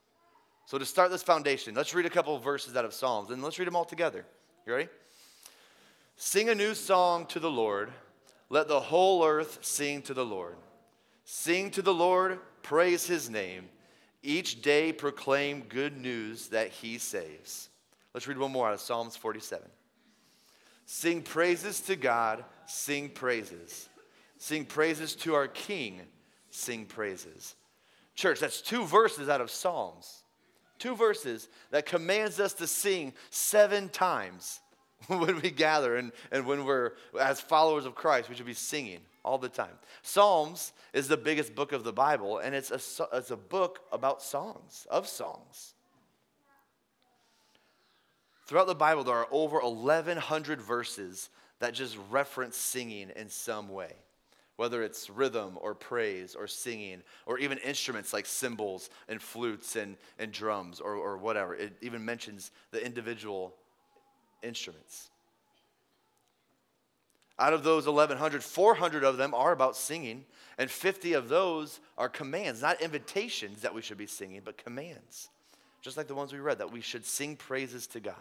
So, 0.66 0.78
to 0.78 0.86
start 0.86 1.10
this 1.10 1.24
foundation, 1.24 1.74
let's 1.74 1.94
read 1.94 2.06
a 2.06 2.10
couple 2.10 2.36
of 2.36 2.44
verses 2.44 2.76
out 2.76 2.84
of 2.84 2.94
Psalms 2.94 3.30
and 3.30 3.42
let's 3.42 3.58
read 3.58 3.70
them 3.70 3.78
all 3.78 3.86
together. 3.86 4.26
You 4.68 4.74
ready? 4.74 4.90
Sing 6.18 6.50
a 6.50 6.56
new 6.56 6.74
song 6.74 7.28
to 7.28 7.40
the 7.40 7.50
Lord. 7.50 7.92
Let 8.50 8.68
the 8.68 8.82
whole 8.82 9.26
earth 9.26 9.60
sing 9.62 10.02
to 10.04 10.14
the 10.14 10.26
Lord. 10.26 10.58
Sing 11.24 11.72
to 11.72 11.82
the 11.82 11.94
Lord, 11.94 12.40
praise 12.62 13.08
his 13.08 13.30
name. 13.30 13.70
Each 14.24 14.62
day 14.62 14.94
proclaim 14.94 15.62
good 15.62 15.98
news 15.98 16.50
that 16.50 16.70
he 16.70 16.98
saves. 16.98 17.70
Let's 18.14 18.28
read 18.28 18.38
one 18.38 18.52
more 18.52 18.68
out 18.68 18.74
of 18.74 18.82
Psalms 18.82 19.16
47. 19.16 19.68
Sing 20.86 21.22
praises 21.22 21.80
to 21.82 21.96
God, 21.96 22.44
sing 22.66 23.10
praises. 23.10 23.90
Sing 24.38 24.66
praises 24.66 25.16
to 25.18 25.34
our 25.36 25.48
King, 25.48 26.02
sing 26.50 26.86
praises. 26.86 27.56
Church, 28.14 28.40
that's 28.40 28.62
two 28.62 28.86
verses 28.86 29.30
out 29.30 29.42
of 29.42 29.50
Psalms. 29.50 30.24
Two 30.78 30.96
verses 30.96 31.48
that 31.70 31.86
commands 31.86 32.40
us 32.40 32.54
to 32.54 32.68
sing 32.68 33.14
seven 33.30 33.90
times 33.90 34.60
when 35.08 35.40
we 35.42 35.50
gather 35.50 35.96
and, 35.96 36.12
and 36.32 36.46
when 36.46 36.66
we're, 36.66 36.94
as 37.20 37.40
followers 37.40 37.86
of 37.86 37.96
Christ, 37.96 38.30
we 38.30 38.36
should 38.36 38.46
be 38.46 38.54
singing 38.54 39.00
all 39.24 39.38
the 39.38 39.50
time. 39.50 39.78
Psalms 40.02 40.74
is 40.94 41.08
the 41.08 41.18
biggest 41.18 41.56
book 41.56 41.72
of 41.72 41.84
the 41.84 41.94
Bible, 41.94 42.40
and 42.40 42.56
it's 42.56 42.72
a, 42.72 43.08
it's 43.14 43.32
a 43.32 43.38
book 43.38 43.82
about 43.92 44.22
songs, 44.22 44.88
of 44.90 45.08
songs. 45.08 45.74
Throughout 48.46 48.68
the 48.68 48.76
Bible, 48.76 49.04
there 49.04 49.16
are 49.16 49.30
over 49.32 49.60
1,100 49.60 50.62
verses 50.62 51.30
that 51.60 51.74
just 51.74 51.98
reference 52.10 52.58
singing 52.58 53.12
in 53.16 53.30
some 53.30 53.70
way, 53.70 53.94
whether 54.58 54.84
it's 54.84 55.10
rhythm 55.10 55.58
or 55.62 55.74
praise 55.74 56.36
or 56.36 56.48
singing 56.48 57.02
or 57.26 57.38
even 57.38 57.60
instruments 57.60 58.12
like 58.12 58.26
cymbals 58.26 58.90
and 59.08 59.22
flutes 59.22 59.76
and, 59.76 59.96
and 60.20 60.32
drums 60.32 60.82
or, 60.82 60.96
or 60.96 61.18
whatever. 61.18 61.56
It 61.56 61.78
even 61.82 62.04
mentions 62.04 62.52
the 62.72 62.84
individual 62.86 63.56
instruments. 64.44 65.11
Out 67.42 67.54
of 67.54 67.64
those 67.64 67.88
1,100, 67.88 68.44
400 68.44 69.04
of 69.04 69.18
them 69.18 69.34
are 69.34 69.52
about 69.52 69.76
singing, 69.76 70.26
and 70.60 70.70
50 70.70 71.14
of 71.14 71.28
those 71.28 71.80
are 71.98 72.08
commands, 72.08 72.62
not 72.62 72.80
invitations 72.82 73.64
that 73.64 73.74
we 73.74 73.82
should 73.82 73.98
be 73.98 74.06
singing, 74.06 74.42
but 74.46 74.64
commands. 74.64 75.30
Just 75.82 75.98
like 75.98 76.06
the 76.06 76.14
ones 76.14 76.32
we 76.32 76.38
read, 76.38 76.60
that 76.60 76.72
we 76.72 76.82
should 76.82 77.04
sing 77.04 77.36
praises 77.36 77.88
to 77.88 78.00
God. 78.00 78.14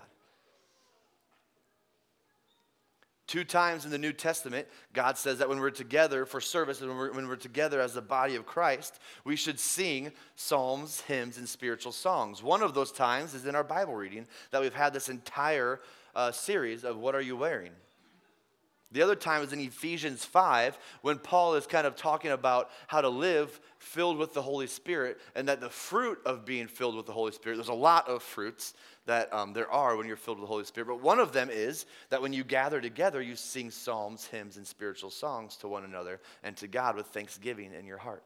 Two 3.26 3.44
times 3.44 3.84
in 3.84 3.90
the 3.90 3.98
New 3.98 4.14
Testament, 4.14 4.66
God 4.94 5.18
says 5.18 5.36
that 5.36 5.50
when 5.50 5.60
we're 5.60 5.68
together 5.68 6.24
for 6.24 6.40
service, 6.40 6.80
when 6.80 6.96
we're, 6.96 7.12
when 7.12 7.28
we're 7.28 7.36
together 7.36 7.78
as 7.78 7.92
the 7.92 8.00
body 8.00 8.36
of 8.36 8.46
Christ, 8.46 9.00
we 9.24 9.36
should 9.36 9.60
sing 9.60 10.12
psalms, 10.34 11.02
hymns, 11.02 11.36
and 11.36 11.46
spiritual 11.46 11.92
songs. 11.92 12.42
One 12.42 12.62
of 12.62 12.72
those 12.72 12.90
times 12.90 13.34
is 13.34 13.44
in 13.44 13.54
our 13.54 13.64
Bible 13.64 13.94
reading 13.94 14.26
that 14.50 14.62
we've 14.62 14.72
had 14.72 14.94
this 14.94 15.10
entire 15.10 15.80
uh, 16.14 16.32
series 16.32 16.84
of 16.84 16.96
What 16.96 17.14
Are 17.14 17.20
You 17.20 17.36
Wearing? 17.36 17.72
The 18.92 19.02
other 19.02 19.14
time 19.14 19.42
is 19.42 19.52
in 19.52 19.60
Ephesians 19.60 20.24
5 20.24 20.76
when 21.02 21.18
Paul 21.18 21.54
is 21.54 21.66
kind 21.66 21.86
of 21.86 21.94
talking 21.94 22.32
about 22.32 22.70
how 22.88 23.00
to 23.00 23.08
live 23.08 23.60
filled 23.78 24.18
with 24.18 24.34
the 24.34 24.42
Holy 24.42 24.66
Spirit 24.66 25.20
and 25.36 25.48
that 25.48 25.60
the 25.60 25.70
fruit 25.70 26.18
of 26.26 26.44
being 26.44 26.66
filled 26.66 26.96
with 26.96 27.06
the 27.06 27.12
Holy 27.12 27.30
Spirit, 27.30 27.56
there's 27.56 27.68
a 27.68 27.72
lot 27.72 28.08
of 28.08 28.22
fruits 28.22 28.74
that 29.06 29.32
um, 29.32 29.52
there 29.52 29.70
are 29.70 29.96
when 29.96 30.08
you're 30.08 30.16
filled 30.16 30.38
with 30.38 30.48
the 30.48 30.52
Holy 30.52 30.64
Spirit, 30.64 30.86
but 30.86 31.00
one 31.00 31.20
of 31.20 31.32
them 31.32 31.50
is 31.50 31.86
that 32.08 32.20
when 32.20 32.32
you 32.32 32.42
gather 32.42 32.80
together, 32.80 33.22
you 33.22 33.36
sing 33.36 33.70
psalms, 33.70 34.26
hymns, 34.26 34.56
and 34.56 34.66
spiritual 34.66 35.10
songs 35.10 35.56
to 35.58 35.68
one 35.68 35.84
another 35.84 36.20
and 36.42 36.56
to 36.56 36.66
God 36.66 36.96
with 36.96 37.06
thanksgiving 37.06 37.72
in 37.72 37.86
your 37.86 37.98
heart. 37.98 38.24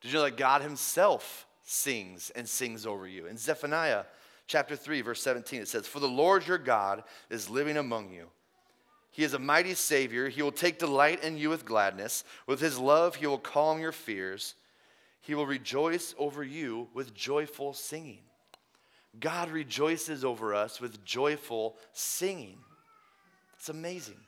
Did 0.00 0.12
you 0.12 0.18
know 0.18 0.24
that 0.24 0.36
God 0.36 0.62
Himself 0.62 1.46
sings 1.64 2.30
and 2.30 2.48
sings 2.48 2.86
over 2.86 3.08
you? 3.08 3.26
In 3.26 3.36
Zephaniah 3.36 4.04
chapter 4.46 4.76
3, 4.76 5.00
verse 5.00 5.22
17, 5.22 5.62
it 5.62 5.68
says, 5.68 5.86
For 5.86 6.00
the 6.00 6.08
Lord 6.08 6.46
your 6.46 6.58
God 6.58 7.04
is 7.30 7.50
living 7.50 7.76
among 7.76 8.10
you. 8.10 8.28
He 9.10 9.22
is 9.22 9.34
a 9.34 9.38
mighty 9.38 9.74
Savior. 9.74 10.28
He 10.28 10.42
will 10.42 10.52
take 10.52 10.78
delight 10.78 11.22
in 11.22 11.38
you 11.38 11.48
with 11.48 11.64
gladness. 11.64 12.24
With 12.46 12.60
His 12.60 12.78
love, 12.78 13.14
He 13.14 13.26
will 13.26 13.38
calm 13.38 13.80
your 13.80 13.92
fears. 13.92 14.54
He 15.20 15.34
will 15.34 15.46
rejoice 15.46 16.14
over 16.18 16.42
you 16.42 16.88
with 16.92 17.14
joyful 17.14 17.72
singing. 17.72 18.18
God 19.20 19.50
rejoices 19.50 20.24
over 20.24 20.54
us 20.54 20.80
with 20.80 21.04
joyful 21.04 21.76
singing. 21.92 22.58
It's 23.56 23.68
amazing. 23.68 24.18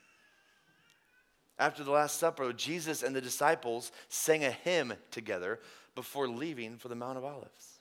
After 1.58 1.82
the 1.82 1.90
Last 1.90 2.20
Supper, 2.20 2.52
Jesus 2.52 3.02
and 3.02 3.16
the 3.16 3.20
disciples 3.20 3.90
sang 4.08 4.44
a 4.44 4.50
hymn 4.50 4.94
together 5.10 5.60
before 5.94 6.28
leaving 6.28 6.76
for 6.76 6.88
the 6.88 6.94
Mount 6.94 7.18
of 7.18 7.24
Olives. 7.24 7.75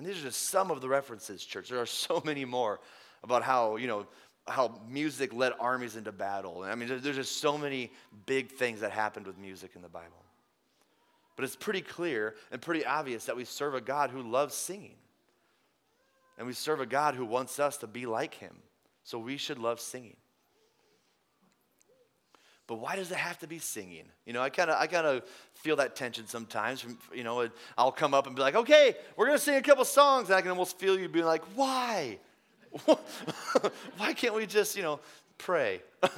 And 0.00 0.08
these 0.08 0.18
are 0.18 0.22
just 0.22 0.48
some 0.48 0.70
of 0.70 0.80
the 0.80 0.88
references, 0.88 1.44
church. 1.44 1.68
There 1.68 1.78
are 1.78 1.84
so 1.84 2.22
many 2.24 2.46
more 2.46 2.80
about 3.22 3.42
how, 3.42 3.76
you 3.76 3.86
know, 3.86 4.06
how 4.48 4.80
music 4.88 5.34
led 5.34 5.52
armies 5.60 5.94
into 5.94 6.10
battle. 6.10 6.62
I 6.62 6.74
mean, 6.74 6.88
there's 6.88 7.16
just 7.16 7.36
so 7.36 7.58
many 7.58 7.92
big 8.24 8.50
things 8.50 8.80
that 8.80 8.92
happened 8.92 9.26
with 9.26 9.36
music 9.36 9.72
in 9.76 9.82
the 9.82 9.90
Bible. 9.90 10.24
But 11.36 11.44
it's 11.44 11.54
pretty 11.54 11.82
clear 11.82 12.34
and 12.50 12.62
pretty 12.62 12.82
obvious 12.82 13.26
that 13.26 13.36
we 13.36 13.44
serve 13.44 13.74
a 13.74 13.80
God 13.82 14.08
who 14.08 14.22
loves 14.22 14.54
singing. 14.54 14.96
And 16.38 16.46
we 16.46 16.54
serve 16.54 16.80
a 16.80 16.86
God 16.86 17.14
who 17.14 17.26
wants 17.26 17.60
us 17.60 17.76
to 17.76 17.86
be 17.86 18.06
like 18.06 18.32
him. 18.32 18.56
So 19.04 19.18
we 19.18 19.36
should 19.36 19.58
love 19.58 19.80
singing. 19.80 20.16
But 22.70 22.78
why 22.78 22.94
does 22.94 23.10
it 23.10 23.16
have 23.16 23.36
to 23.40 23.48
be 23.48 23.58
singing? 23.58 24.04
You 24.26 24.32
know, 24.32 24.40
I 24.40 24.48
kind 24.48 24.70
of 24.70 24.80
I 24.80 24.86
kind 24.86 25.04
of 25.04 25.24
feel 25.54 25.74
that 25.74 25.96
tension 25.96 26.28
sometimes. 26.28 26.80
From, 26.80 26.96
you 27.12 27.24
know, 27.24 27.48
I'll 27.76 27.90
come 27.90 28.14
up 28.14 28.28
and 28.28 28.36
be 28.36 28.42
like, 28.42 28.54
"Okay, 28.54 28.94
we're 29.16 29.26
gonna 29.26 29.40
sing 29.40 29.56
a 29.56 29.60
couple 29.60 29.84
songs," 29.84 30.28
and 30.28 30.36
I 30.36 30.40
can 30.40 30.52
almost 30.52 30.78
feel 30.78 30.96
you 30.96 31.08
being 31.08 31.24
like, 31.24 31.42
"Why? 31.56 32.20
why 33.96 34.12
can't 34.12 34.34
we 34.34 34.46
just, 34.46 34.76
you 34.76 34.84
know, 34.84 35.00
pray. 35.36 35.82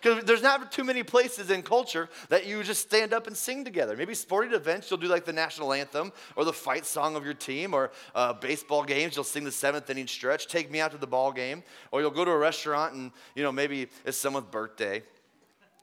Because 0.00 0.24
there's 0.24 0.40
not 0.40 0.72
too 0.72 0.82
many 0.82 1.02
places 1.02 1.50
in 1.50 1.62
culture 1.62 2.08
that 2.30 2.46
you 2.46 2.62
just 2.62 2.80
stand 2.80 3.12
up 3.12 3.26
and 3.26 3.36
sing 3.36 3.62
together. 3.62 3.94
Maybe 3.94 4.14
sporting 4.14 4.54
events, 4.54 4.90
you'll 4.90 4.98
do 4.98 5.08
like 5.08 5.26
the 5.26 5.32
national 5.34 5.74
anthem 5.74 6.10
or 6.36 6.46
the 6.46 6.54
fight 6.54 6.86
song 6.86 7.16
of 7.16 7.24
your 7.24 7.34
team, 7.34 7.74
or 7.74 7.90
uh, 8.14 8.32
baseball 8.32 8.82
games, 8.82 9.14
you'll 9.14 9.24
sing 9.24 9.44
the 9.44 9.52
seventh 9.52 9.90
inning 9.90 10.06
stretch, 10.06 10.46
take 10.46 10.70
me 10.70 10.80
out 10.80 10.92
to 10.92 10.96
the 10.96 11.06
ball 11.06 11.32
game, 11.32 11.62
or 11.92 12.00
you'll 12.00 12.10
go 12.10 12.24
to 12.24 12.30
a 12.30 12.38
restaurant 12.38 12.94
and, 12.94 13.12
you 13.34 13.42
know, 13.42 13.52
maybe 13.52 13.88
it's 14.06 14.16
someone's 14.16 14.46
birthday 14.46 15.02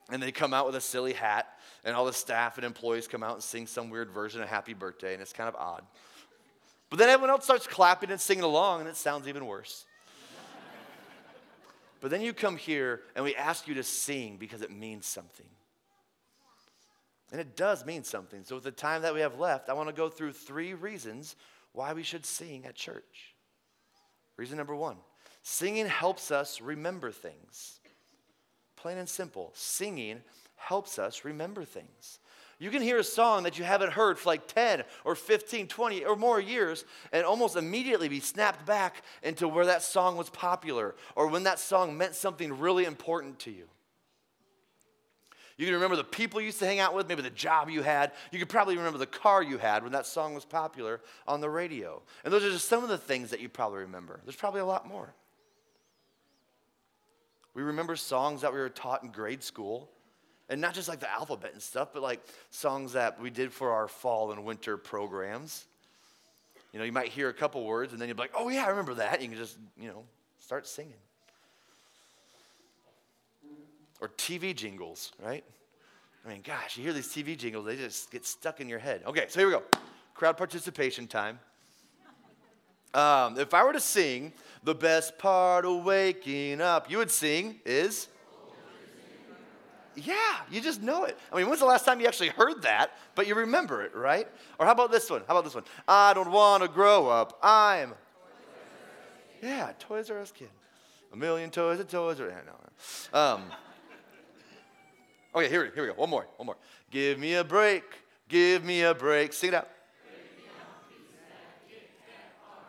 and 0.10 0.22
they 0.22 0.32
come 0.32 0.54
out 0.54 0.66
with 0.66 0.76
a 0.76 0.82
silly 0.82 1.14
hat 1.14 1.48
and 1.84 1.96
all 1.96 2.06
the 2.06 2.14
staff 2.14 2.58
and 2.58 2.66
employees 2.66 3.08
come 3.08 3.24
out 3.24 3.34
and 3.34 3.44
sing 3.44 3.68
some 3.68 3.90
weird 3.90 4.10
version 4.12 4.42
of 4.42 4.48
happy 4.48 4.74
birthday 4.74 5.14
and 5.14 5.22
it's 5.22 5.34
kind 5.34 5.50
of 5.50 5.56
odd. 5.56 5.84
But 6.90 7.00
then 7.00 7.10
everyone 7.10 7.32
else 7.32 7.44
starts 7.44 7.68
clapping 7.68 8.12
and 8.12 8.20
singing 8.20 8.44
along 8.44 8.82
and 8.82 8.90
it 8.90 8.96
sounds 8.96 9.28
even 9.28 9.46
worse. 9.46 9.86
But 12.00 12.12
then 12.12 12.22
you 12.22 12.32
come 12.32 12.58
here 12.58 13.02
and 13.16 13.26
we 13.26 13.36
ask 13.36 13.68
you 13.68 13.74
to 13.74 13.84
sing 13.84 14.38
because 14.38 14.62
it 14.62 14.70
means 14.70 15.08
something. 15.08 15.48
And 17.32 17.42
it 17.42 17.58
does 17.58 17.86
mean 17.86 18.04
something. 18.04 18.44
So, 18.46 18.56
with 18.56 18.64
the 18.64 18.72
time 18.72 19.02
that 19.02 19.14
we 19.14 19.20
have 19.20 19.40
left, 19.40 19.68
I 19.68 19.74
want 19.74 19.90
to 19.90 19.94
go 19.94 20.08
through 20.08 20.32
three 20.34 20.74
reasons 20.74 21.36
why 21.74 21.94
we 21.94 22.04
should 22.04 22.26
sing 22.26 22.66
at 22.66 22.76
church. 22.76 23.36
Reason 24.38 24.58
number 24.58 24.76
one 24.76 24.98
singing 25.44 25.88
helps 25.88 26.32
us 26.32 26.62
remember 26.62 27.12
things. 27.12 27.80
Plain 28.88 29.00
and 29.00 29.10
simple. 29.10 29.52
Singing 29.54 30.22
helps 30.56 30.98
us 30.98 31.26
remember 31.26 31.66
things. 31.66 32.20
You 32.58 32.70
can 32.70 32.82
hear 32.82 33.00
a 33.00 33.04
song 33.04 33.44
that 33.44 33.60
you 33.60 33.66
haven't 33.66 33.92
heard 33.92 34.18
for 34.18 34.30
like 34.30 34.48
10 34.48 34.84
or 35.04 35.14
15, 35.14 35.68
20 35.68 36.06
or 36.06 36.16
more 36.16 36.40
years 36.40 36.86
and 37.12 37.26
almost 37.26 37.58
immediately 37.58 38.08
be 38.08 38.22
snapped 38.22 38.66
back 38.66 39.04
into 39.24 39.50
where 39.50 39.66
that 39.66 39.82
song 39.82 40.16
was 40.16 40.30
popular 40.30 40.96
or 41.18 41.28
when 41.28 41.44
that 41.44 41.60
song 41.60 41.98
meant 41.98 42.16
something 42.16 42.58
really 42.58 42.86
important 42.86 43.40
to 43.40 43.52
you. 43.52 43.66
You 45.58 45.66
can 45.66 45.74
remember 45.74 45.98
the 45.98 46.06
people 46.06 46.40
you 46.40 46.46
used 46.46 46.60
to 46.60 46.66
hang 46.66 46.80
out 46.80 46.96
with, 46.96 47.10
maybe 47.10 47.24
the 47.24 47.30
job 47.30 47.70
you 47.70 47.82
had. 47.82 48.14
You 48.32 48.40
could 48.40 48.48
probably 48.48 48.78
remember 48.78 49.00
the 49.00 49.06
car 49.06 49.44
you 49.44 49.58
had 49.58 49.84
when 49.84 49.92
that 49.92 50.06
song 50.06 50.34
was 50.34 50.46
popular 50.46 51.02
on 51.28 51.42
the 51.42 51.50
radio. 51.50 52.02
And 52.24 52.34
those 52.34 52.46
are 52.46 52.52
just 52.52 52.70
some 52.70 52.84
of 52.84 52.90
the 52.90 52.98
things 52.98 53.32
that 53.32 53.42
you 53.42 53.50
probably 53.50 53.80
remember. 53.80 54.22
There's 54.24 54.38
probably 54.38 54.62
a 54.62 54.66
lot 54.66 54.88
more. 54.88 55.14
We 57.58 57.64
remember 57.64 57.96
songs 57.96 58.42
that 58.42 58.54
we 58.54 58.60
were 58.60 58.70
taught 58.70 59.02
in 59.02 59.10
grade 59.10 59.42
school 59.42 59.90
and 60.48 60.62
not 60.62 60.76
just 60.76 60.88
like 60.88 61.00
the 61.00 61.12
alphabet 61.12 61.54
and 61.54 61.62
stuff, 61.62 61.90
but 61.92 62.04
like 62.04 62.22
songs 62.52 62.94
that 62.94 63.20
we 63.20 63.32
did 63.32 63.52
for 63.52 63.72
our 63.72 63.88
fall 63.88 64.32
and 64.32 64.46
winter 64.46 64.78
programs. 64.78 65.66
You 66.72 66.78
know, 66.78 66.86
you 66.86 66.92
might 66.92 67.08
hear 67.08 67.30
a 67.30 67.34
couple 67.34 67.66
words 67.66 67.94
and 67.94 68.00
then 68.00 68.10
you'll 68.10 68.16
be 68.16 68.22
like, 68.22 68.34
oh, 68.38 68.50
yeah, 68.50 68.64
I 68.64 68.70
remember 68.70 68.94
that. 68.94 69.24
You 69.24 69.30
can 69.30 69.38
just, 69.40 69.58
you 69.76 69.88
know, 69.88 70.04
start 70.38 70.68
singing. 70.68 70.94
Or 74.02 74.10
TV 74.10 74.56
jingles, 74.56 75.12
right? 75.26 75.44
I 76.24 76.30
mean, 76.30 76.44
gosh, 76.44 76.78
you 76.78 76.84
hear 76.84 76.94
these 76.94 77.08
TV 77.08 77.36
jingles, 77.36 77.66
they 77.66 77.76
just 77.76 78.12
get 78.12 78.24
stuck 78.24 78.62
in 78.62 78.70
your 78.70 78.78
head. 78.78 79.02
Okay, 79.08 79.26
so 79.30 79.40
here 79.40 79.48
we 79.48 79.54
go. 79.56 79.64
Crowd 80.14 80.38
participation 80.38 81.08
time. 81.08 81.40
Um, 82.94 83.38
if 83.40 83.54
I 83.54 83.64
were 83.64 83.74
to 83.74 83.80
sing 83.80 84.34
the 84.64 84.76
best 84.76 85.18
part 85.18 85.66
of 85.66 85.84
waking 85.84 86.62
up, 86.62 86.90
you 86.90 86.98
would 86.98 87.12
sing 87.12 87.60
is 87.66 88.08
yeah, 89.98 90.16
you 90.52 90.62
just 90.62 90.82
know 90.82 91.06
it. 91.06 91.18
I 91.32 91.38
mean, 91.38 91.48
when's 91.48 91.60
the 91.60 91.66
last 91.66 91.84
time 91.84 92.00
you 92.00 92.08
actually 92.08 92.30
heard 92.30 92.62
that, 92.62 92.92
but 93.16 93.26
you 93.26 93.34
remember 93.34 93.82
it, 93.82 93.96
right? 93.96 94.28
Or 94.60 94.66
how 94.66 94.72
about 94.72 94.92
this 94.92 95.10
one? 95.10 95.22
How 95.28 95.34
about 95.34 95.44
this 95.44 95.56
one? 95.56 95.64
I 95.88 96.14
don't 96.14 96.32
want 96.32 96.62
to 96.62 96.70
grow 96.70 97.08
up. 97.08 97.40
I'm. 97.42 97.94
Yeah, 99.42 99.72
Toys 99.80 100.10
R 100.10 100.20
Us 100.20 100.32
kid. 100.32 100.50
A 101.14 101.16
million 101.16 101.50
toys 101.50 101.80
and 101.80 101.90
toys 101.90 102.20
are. 102.20 102.30
No. 102.30 103.20
Um, 103.20 103.44
okay, 105.36 105.50
here, 105.50 105.72
here 105.74 105.84
we 105.84 105.90
go. 105.90 105.96
One 105.96 106.10
more, 106.10 106.28
one 106.38 106.46
more. 106.46 106.58
Give 106.92 107.18
me 107.18 107.36
a 107.36 107.44
break. 107.44 107.84
Give 108.30 108.64
me 108.64 108.84
a 108.84 108.94
break. 108.94 109.34
Sing 109.34 109.50
it 109.50 109.56
out. 109.56 109.70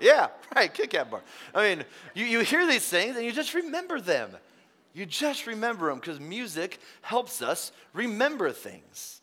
Yeah, 0.00 0.28
right, 0.56 0.72
Kit 0.72 0.90
Kat 0.90 1.10
bar. 1.10 1.22
I 1.54 1.74
mean, 1.74 1.84
you, 2.14 2.24
you 2.24 2.40
hear 2.40 2.66
these 2.66 2.86
things 2.86 3.16
and 3.16 3.24
you 3.24 3.32
just 3.32 3.54
remember 3.54 4.00
them. 4.00 4.30
You 4.94 5.06
just 5.06 5.46
remember 5.46 5.88
them 5.88 5.98
because 5.98 6.18
music 6.18 6.80
helps 7.02 7.42
us 7.42 7.72
remember 7.92 8.50
things. 8.52 9.20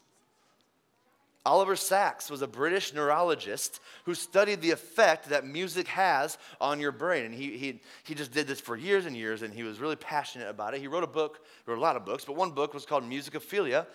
Oliver 1.45 1.75
Sacks 1.75 2.31
was 2.31 2.41
a 2.41 2.47
British 2.47 2.91
neurologist 2.93 3.79
who 4.05 4.15
studied 4.15 4.61
the 4.61 4.71
effect 4.71 5.29
that 5.29 5.45
music 5.45 5.87
has 5.89 6.39
on 6.59 6.79
your 6.79 6.91
brain. 6.91 7.25
And 7.25 7.35
he, 7.35 7.55
he, 7.55 7.81
he 8.03 8.15
just 8.15 8.31
did 8.31 8.47
this 8.47 8.59
for 8.59 8.75
years 8.75 9.05
and 9.05 9.15
years, 9.15 9.43
and 9.43 9.53
he 9.53 9.61
was 9.61 9.79
really 9.79 9.95
passionate 9.95 10.49
about 10.49 10.73
it. 10.73 10.81
He 10.81 10.87
wrote 10.87 11.03
a 11.03 11.07
book, 11.07 11.45
wrote 11.67 11.77
a 11.77 11.81
lot 11.81 11.95
of 11.95 12.03
books, 12.03 12.25
but 12.25 12.35
one 12.35 12.51
book 12.51 12.73
was 12.73 12.85
called 12.85 13.03
Musicophilia, 13.03 13.85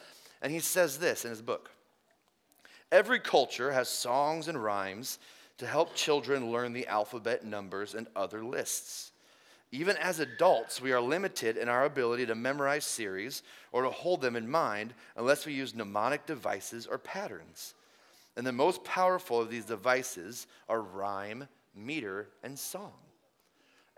and 0.42 0.52
he 0.52 0.60
says 0.60 0.99
this 0.99 1.25
in 1.25 1.30
his 1.30 1.42
book 1.42 1.70
Every 2.92 3.18
culture 3.18 3.72
has 3.72 3.88
songs 3.88 4.46
and 4.46 4.62
rhymes 4.62 5.18
to 5.61 5.67
help 5.67 5.95
children 5.95 6.50
learn 6.50 6.73
the 6.73 6.87
alphabet, 6.87 7.45
numbers, 7.45 7.95
and 7.95 8.07
other 8.17 8.43
lists. 8.43 9.12
Even 9.71 9.95
as 9.99 10.19
adults, 10.19 10.81
we 10.81 10.90
are 10.90 11.00
limited 11.00 11.59
in 11.59 11.69
our 11.69 11.85
ability 11.85 12.25
to 12.26 12.35
memorize 12.35 12.85
series 12.85 13.43
or 13.71 13.83
to 13.83 13.90
hold 13.90 14.23
them 14.23 14.37
in 14.37 14.50
mind 14.50 14.95
unless 15.17 15.45
we 15.45 15.52
use 15.52 15.75
mnemonic 15.75 16.25
devices 16.25 16.87
or 16.87 16.97
patterns. 16.97 17.75
And 18.38 18.47
the 18.47 18.52
most 18.52 18.83
powerful 18.85 19.38
of 19.38 19.50
these 19.50 19.67
devices 19.67 20.47
are 20.67 20.81
rhyme, 20.81 21.47
meter, 21.76 22.31
and 22.43 22.59
song. 22.59 22.95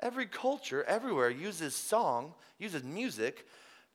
Every 0.01 0.27
culture, 0.27 0.83
everywhere, 0.83 1.31
uses 1.31 1.77
song, 1.77 2.35
uses 2.59 2.83
music 2.83 3.47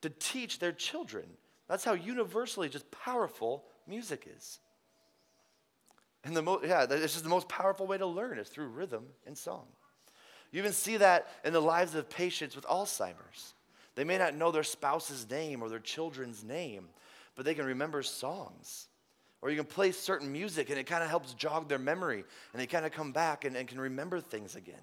to 0.02 0.10
teach 0.10 0.60
their 0.60 0.72
children. 0.72 1.26
That's 1.68 1.84
how 1.84 1.94
universally 1.94 2.70
just 2.70 2.90
powerful 2.92 3.66
music 3.86 4.26
is. 4.38 4.60
And 6.28 6.36
the 6.36 6.42
most, 6.42 6.66
yeah, 6.68 6.86
it's 6.90 7.14
just 7.14 7.24
the 7.24 7.30
most 7.30 7.48
powerful 7.48 7.88
way 7.88 7.98
to 7.98 8.06
learn 8.06 8.38
is 8.38 8.50
through 8.50 8.68
rhythm 8.68 9.06
and 9.26 9.38
song. 9.38 9.66
You 10.52 10.60
even 10.60 10.74
see 10.74 10.98
that 10.98 11.30
in 11.46 11.54
the 11.54 11.62
lives 11.62 11.96
of 11.96 12.10
patients 12.10 12.54
with 12.54 12.66
Alzheimer's. 12.66 13.54
They 13.96 14.04
may 14.04 14.18
not 14.18 14.36
know 14.36 14.52
their 14.52 14.64
spouse's 14.64 15.30
name 15.30 15.64
or 15.64 15.70
their 15.70 15.80
children's 15.80 16.44
name, 16.44 16.90
but 17.38 17.46
they 17.46 17.54
can 17.54 17.66
remember 17.66 18.04
songs. 18.04 18.88
Or 19.42 19.50
you 19.50 19.56
can 19.56 19.66
play 19.66 19.94
certain 19.94 20.30
music 20.30 20.70
and 20.70 20.78
it 20.78 20.84
kind 20.84 21.02
of 21.02 21.10
helps 21.10 21.34
jog 21.34 21.70
their 21.70 21.80
memory 21.80 22.26
and 22.52 22.62
they 22.62 22.68
kind 22.68 22.86
of 22.86 22.92
come 22.92 23.14
back 23.14 23.46
and, 23.46 23.56
and, 23.56 23.66
can 23.66 23.80
remember 23.80 24.20
things 24.20 24.58
again. 24.58 24.76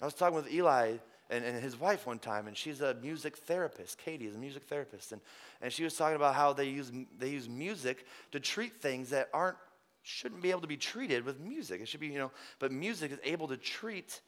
I 0.00 0.06
was 0.06 0.14
talking 0.14 0.36
with 0.36 0.50
Eli 0.50 0.96
and, 1.34 1.44
and, 1.44 1.62
his 1.62 1.78
wife 1.78 2.06
one 2.06 2.18
time, 2.18 2.46
and 2.46 2.56
she's 2.56 2.80
a 2.80 2.94
music 2.94 3.36
therapist. 3.36 3.98
Katie 3.98 4.26
is 4.26 4.34
a 4.34 4.38
music 4.38 4.64
therapist. 4.64 5.12
And, 5.12 5.20
and 5.60 5.72
she 5.72 5.84
was 5.84 5.96
talking 5.96 6.16
about 6.16 6.34
how 6.34 6.52
they 6.52 6.66
use, 6.66 6.92
they 7.18 7.30
use 7.30 7.48
music 7.48 8.06
to 8.32 8.40
treat 8.40 8.80
things 8.80 9.10
that 9.10 9.28
aren't 9.32 9.56
shouldn't 10.06 10.42
be 10.42 10.50
able 10.50 10.60
to 10.60 10.66
be 10.66 10.76
treated 10.76 11.24
with 11.24 11.40
music. 11.40 11.80
It 11.80 11.88
should 11.88 12.00
be, 12.00 12.08
you 12.08 12.18
know, 12.18 12.30
but 12.58 12.70
music 12.70 13.10
is 13.10 13.18
able 13.24 13.48
to 13.48 13.56
treat 13.56 14.20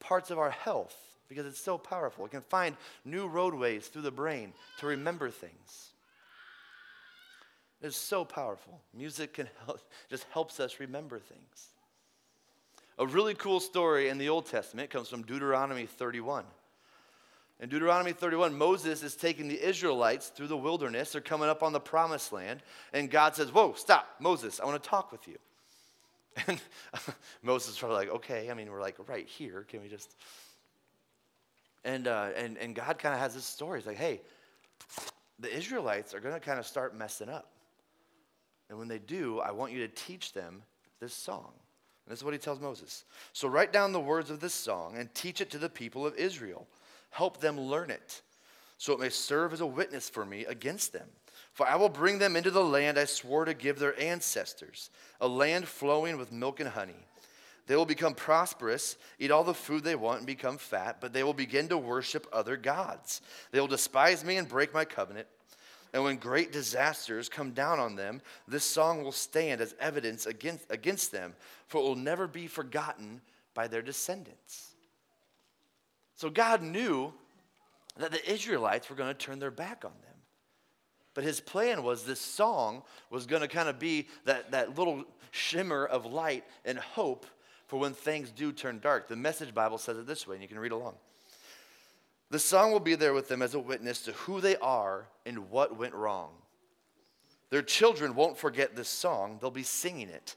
parts 0.00 0.30
of 0.30 0.38
our 0.38 0.50
health 0.50 0.96
because 1.28 1.44
it's 1.44 1.60
so 1.60 1.76
powerful. 1.76 2.24
It 2.24 2.30
can 2.30 2.40
find 2.40 2.76
new 3.04 3.26
roadways 3.26 3.88
through 3.88 4.02
the 4.02 4.10
brain 4.10 4.54
to 4.78 4.86
remember 4.86 5.28
things. 5.28 5.92
It's 7.82 7.96
so 7.96 8.24
powerful. 8.24 8.80
Music 8.94 9.34
can 9.34 9.48
help, 9.66 9.80
just 10.08 10.24
helps 10.30 10.58
us 10.58 10.80
remember 10.80 11.18
things. 11.18 11.71
A 12.98 13.06
really 13.06 13.34
cool 13.34 13.60
story 13.60 14.08
in 14.08 14.18
the 14.18 14.28
Old 14.28 14.46
Testament 14.46 14.90
comes 14.90 15.08
from 15.08 15.22
Deuteronomy 15.22 15.86
31. 15.86 16.44
In 17.60 17.68
Deuteronomy 17.68 18.12
31, 18.12 18.58
Moses 18.58 19.02
is 19.02 19.14
taking 19.14 19.48
the 19.48 19.60
Israelites 19.60 20.28
through 20.28 20.48
the 20.48 20.56
wilderness. 20.56 21.12
They're 21.12 21.20
coming 21.20 21.48
up 21.48 21.62
on 21.62 21.72
the 21.72 21.80
promised 21.80 22.32
land. 22.32 22.60
And 22.92 23.10
God 23.10 23.36
says, 23.36 23.52
Whoa, 23.52 23.74
stop, 23.74 24.08
Moses, 24.18 24.60
I 24.60 24.64
want 24.64 24.82
to 24.82 24.88
talk 24.88 25.12
with 25.12 25.26
you. 25.28 25.38
And 26.48 26.60
Moses 27.42 27.74
is 27.74 27.78
probably 27.78 27.98
like, 27.98 28.10
Okay, 28.16 28.50
I 28.50 28.54
mean, 28.54 28.70
we're 28.70 28.80
like 28.80 28.96
right 29.06 29.26
here. 29.26 29.64
Can 29.68 29.80
we 29.80 29.88
just. 29.88 30.16
And, 31.84 32.08
uh, 32.08 32.30
and, 32.36 32.58
and 32.58 32.74
God 32.74 32.98
kind 32.98 33.14
of 33.14 33.20
has 33.20 33.34
this 33.34 33.44
story. 33.44 33.78
He's 33.78 33.86
like, 33.86 33.96
Hey, 33.96 34.22
the 35.38 35.54
Israelites 35.54 36.14
are 36.14 36.20
going 36.20 36.34
to 36.34 36.40
kind 36.40 36.58
of 36.58 36.66
start 36.66 36.96
messing 36.96 37.28
up. 37.28 37.52
And 38.70 38.78
when 38.78 38.88
they 38.88 38.98
do, 38.98 39.38
I 39.40 39.52
want 39.52 39.72
you 39.72 39.86
to 39.86 39.88
teach 39.88 40.32
them 40.32 40.62
this 41.00 41.14
song. 41.14 41.52
This 42.08 42.18
is 42.18 42.24
what 42.24 42.34
he 42.34 42.38
tells 42.38 42.60
Moses. 42.60 43.04
So 43.32 43.48
write 43.48 43.72
down 43.72 43.92
the 43.92 44.00
words 44.00 44.30
of 44.30 44.40
this 44.40 44.54
song 44.54 44.96
and 44.96 45.14
teach 45.14 45.40
it 45.40 45.50
to 45.50 45.58
the 45.58 45.68
people 45.68 46.06
of 46.06 46.16
Israel. 46.16 46.66
Help 47.10 47.40
them 47.40 47.60
learn 47.60 47.90
it, 47.90 48.22
so 48.78 48.92
it 48.92 49.00
may 49.00 49.08
serve 49.08 49.52
as 49.52 49.60
a 49.60 49.66
witness 49.66 50.08
for 50.08 50.24
me 50.24 50.44
against 50.46 50.92
them. 50.92 51.08
For 51.52 51.66
I 51.66 51.76
will 51.76 51.88
bring 51.88 52.18
them 52.18 52.36
into 52.36 52.50
the 52.50 52.64
land 52.64 52.98
I 52.98 53.04
swore 53.04 53.44
to 53.44 53.54
give 53.54 53.78
their 53.78 53.98
ancestors, 54.00 54.90
a 55.20 55.28
land 55.28 55.68
flowing 55.68 56.16
with 56.16 56.32
milk 56.32 56.60
and 56.60 56.68
honey. 56.68 57.06
They 57.66 57.76
will 57.76 57.86
become 57.86 58.14
prosperous, 58.14 58.96
eat 59.18 59.30
all 59.30 59.44
the 59.44 59.54
food 59.54 59.84
they 59.84 59.94
want, 59.94 60.18
and 60.18 60.26
become 60.26 60.58
fat, 60.58 60.96
but 61.00 61.12
they 61.12 61.22
will 61.22 61.34
begin 61.34 61.68
to 61.68 61.78
worship 61.78 62.26
other 62.32 62.56
gods. 62.56 63.20
They 63.52 63.60
will 63.60 63.68
despise 63.68 64.24
me 64.24 64.36
and 64.36 64.48
break 64.48 64.74
my 64.74 64.84
covenant. 64.84 65.28
And 65.92 66.02
when 66.04 66.16
great 66.16 66.52
disasters 66.52 67.28
come 67.28 67.50
down 67.50 67.78
on 67.78 67.96
them, 67.96 68.22
this 68.48 68.64
song 68.64 69.02
will 69.02 69.12
stand 69.12 69.60
as 69.60 69.74
evidence 69.78 70.26
against, 70.26 70.64
against 70.70 71.12
them, 71.12 71.34
for 71.66 71.78
it 71.78 71.84
will 71.84 71.96
never 71.96 72.26
be 72.26 72.46
forgotten 72.46 73.20
by 73.54 73.68
their 73.68 73.82
descendants. 73.82 74.74
So 76.16 76.30
God 76.30 76.62
knew 76.62 77.12
that 77.98 78.10
the 78.10 78.30
Israelites 78.30 78.88
were 78.88 78.96
going 78.96 79.08
to 79.08 79.14
turn 79.14 79.38
their 79.38 79.50
back 79.50 79.84
on 79.84 79.92
them. 80.02 80.12
But 81.14 81.24
his 81.24 81.40
plan 81.40 81.82
was 81.82 82.04
this 82.04 82.20
song 82.20 82.82
was 83.10 83.26
going 83.26 83.42
to 83.42 83.48
kind 83.48 83.68
of 83.68 83.78
be 83.78 84.08
that, 84.24 84.52
that 84.52 84.78
little 84.78 85.04
shimmer 85.30 85.84
of 85.84 86.06
light 86.06 86.44
and 86.64 86.78
hope 86.78 87.26
for 87.66 87.78
when 87.78 87.92
things 87.92 88.30
do 88.30 88.50
turn 88.50 88.80
dark. 88.80 89.08
The 89.08 89.16
Message 89.16 89.54
Bible 89.54 89.78
says 89.78 89.98
it 89.98 90.06
this 90.06 90.26
way, 90.26 90.36
and 90.36 90.42
you 90.42 90.48
can 90.48 90.58
read 90.58 90.72
along. 90.72 90.94
The 92.32 92.38
song 92.38 92.72
will 92.72 92.80
be 92.80 92.94
there 92.94 93.12
with 93.12 93.28
them 93.28 93.42
as 93.42 93.52
a 93.52 93.58
witness 93.58 94.00
to 94.04 94.12
who 94.12 94.40
they 94.40 94.56
are 94.56 95.04
and 95.26 95.50
what 95.50 95.76
went 95.76 95.92
wrong. 95.92 96.30
Their 97.50 97.60
children 97.60 98.14
won't 98.14 98.38
forget 98.38 98.74
this 98.74 98.88
song, 98.88 99.36
they'll 99.38 99.50
be 99.50 99.62
singing 99.62 100.08
it. 100.08 100.36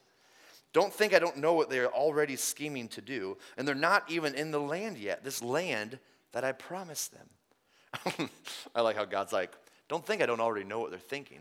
Don't 0.73 0.93
think 0.93 1.13
I 1.13 1.19
don't 1.19 1.37
know 1.37 1.53
what 1.53 1.69
they're 1.69 1.89
already 1.89 2.35
scheming 2.35 2.89
to 2.89 3.01
do, 3.01 3.37
and 3.55 3.65
they're 3.65 3.75
not 3.75 4.11
even 4.11 4.35
in 4.35 4.51
the 4.51 4.59
land 4.59 4.97
yet, 4.97 5.23
this 5.23 5.41
land 5.41 5.97
that 6.33 6.43
I 6.43 6.51
promised 6.51 7.13
them. 7.13 8.29
I 8.75 8.81
like 8.81 8.97
how 8.97 9.05
God's 9.05 9.31
like, 9.31 9.53
don't 9.87 10.05
think 10.05 10.21
I 10.21 10.25
don't 10.25 10.41
already 10.41 10.65
know 10.65 10.81
what 10.81 10.89
they're 10.89 10.99
thinking. 10.99 11.39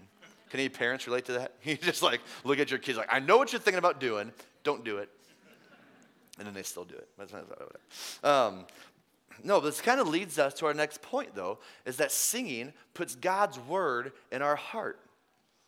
Can 0.50 0.60
any 0.60 0.68
parents 0.68 1.08
relate 1.08 1.24
to 1.24 1.32
that? 1.32 1.54
You 1.64 1.76
just 1.76 2.00
like 2.00 2.20
look 2.44 2.60
at 2.60 2.70
your 2.70 2.78
kids 2.78 2.96
like, 2.96 3.12
I 3.12 3.18
know 3.18 3.38
what 3.38 3.52
you're 3.52 3.60
thinking 3.60 3.80
about 3.80 3.98
doing, 3.98 4.30
don't 4.62 4.84
do 4.84 4.98
it. 4.98 5.08
And 6.38 6.46
then 6.46 6.54
they 6.54 6.62
still 6.62 6.84
do 6.84 6.94
it. 6.94 8.24
Um, 8.24 8.66
no, 9.42 9.60
this 9.60 9.80
kind 9.80 10.00
of 10.00 10.08
leads 10.08 10.38
us 10.38 10.54
to 10.54 10.66
our 10.66 10.74
next 10.74 11.02
point, 11.02 11.34
though, 11.34 11.58
is 11.84 11.96
that 11.96 12.12
singing 12.12 12.72
puts 12.94 13.14
God's 13.14 13.58
word 13.58 14.12
in 14.30 14.42
our 14.42 14.56
heart. 14.56 15.00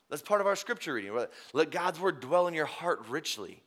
That's 0.08 0.22
part 0.22 0.40
of 0.40 0.46
our 0.46 0.56
scripture 0.56 0.94
reading. 0.94 1.18
Let 1.52 1.70
God's 1.70 1.98
word 1.98 2.20
dwell 2.20 2.46
in 2.46 2.54
your 2.54 2.66
heart 2.66 3.08
richly. 3.08 3.60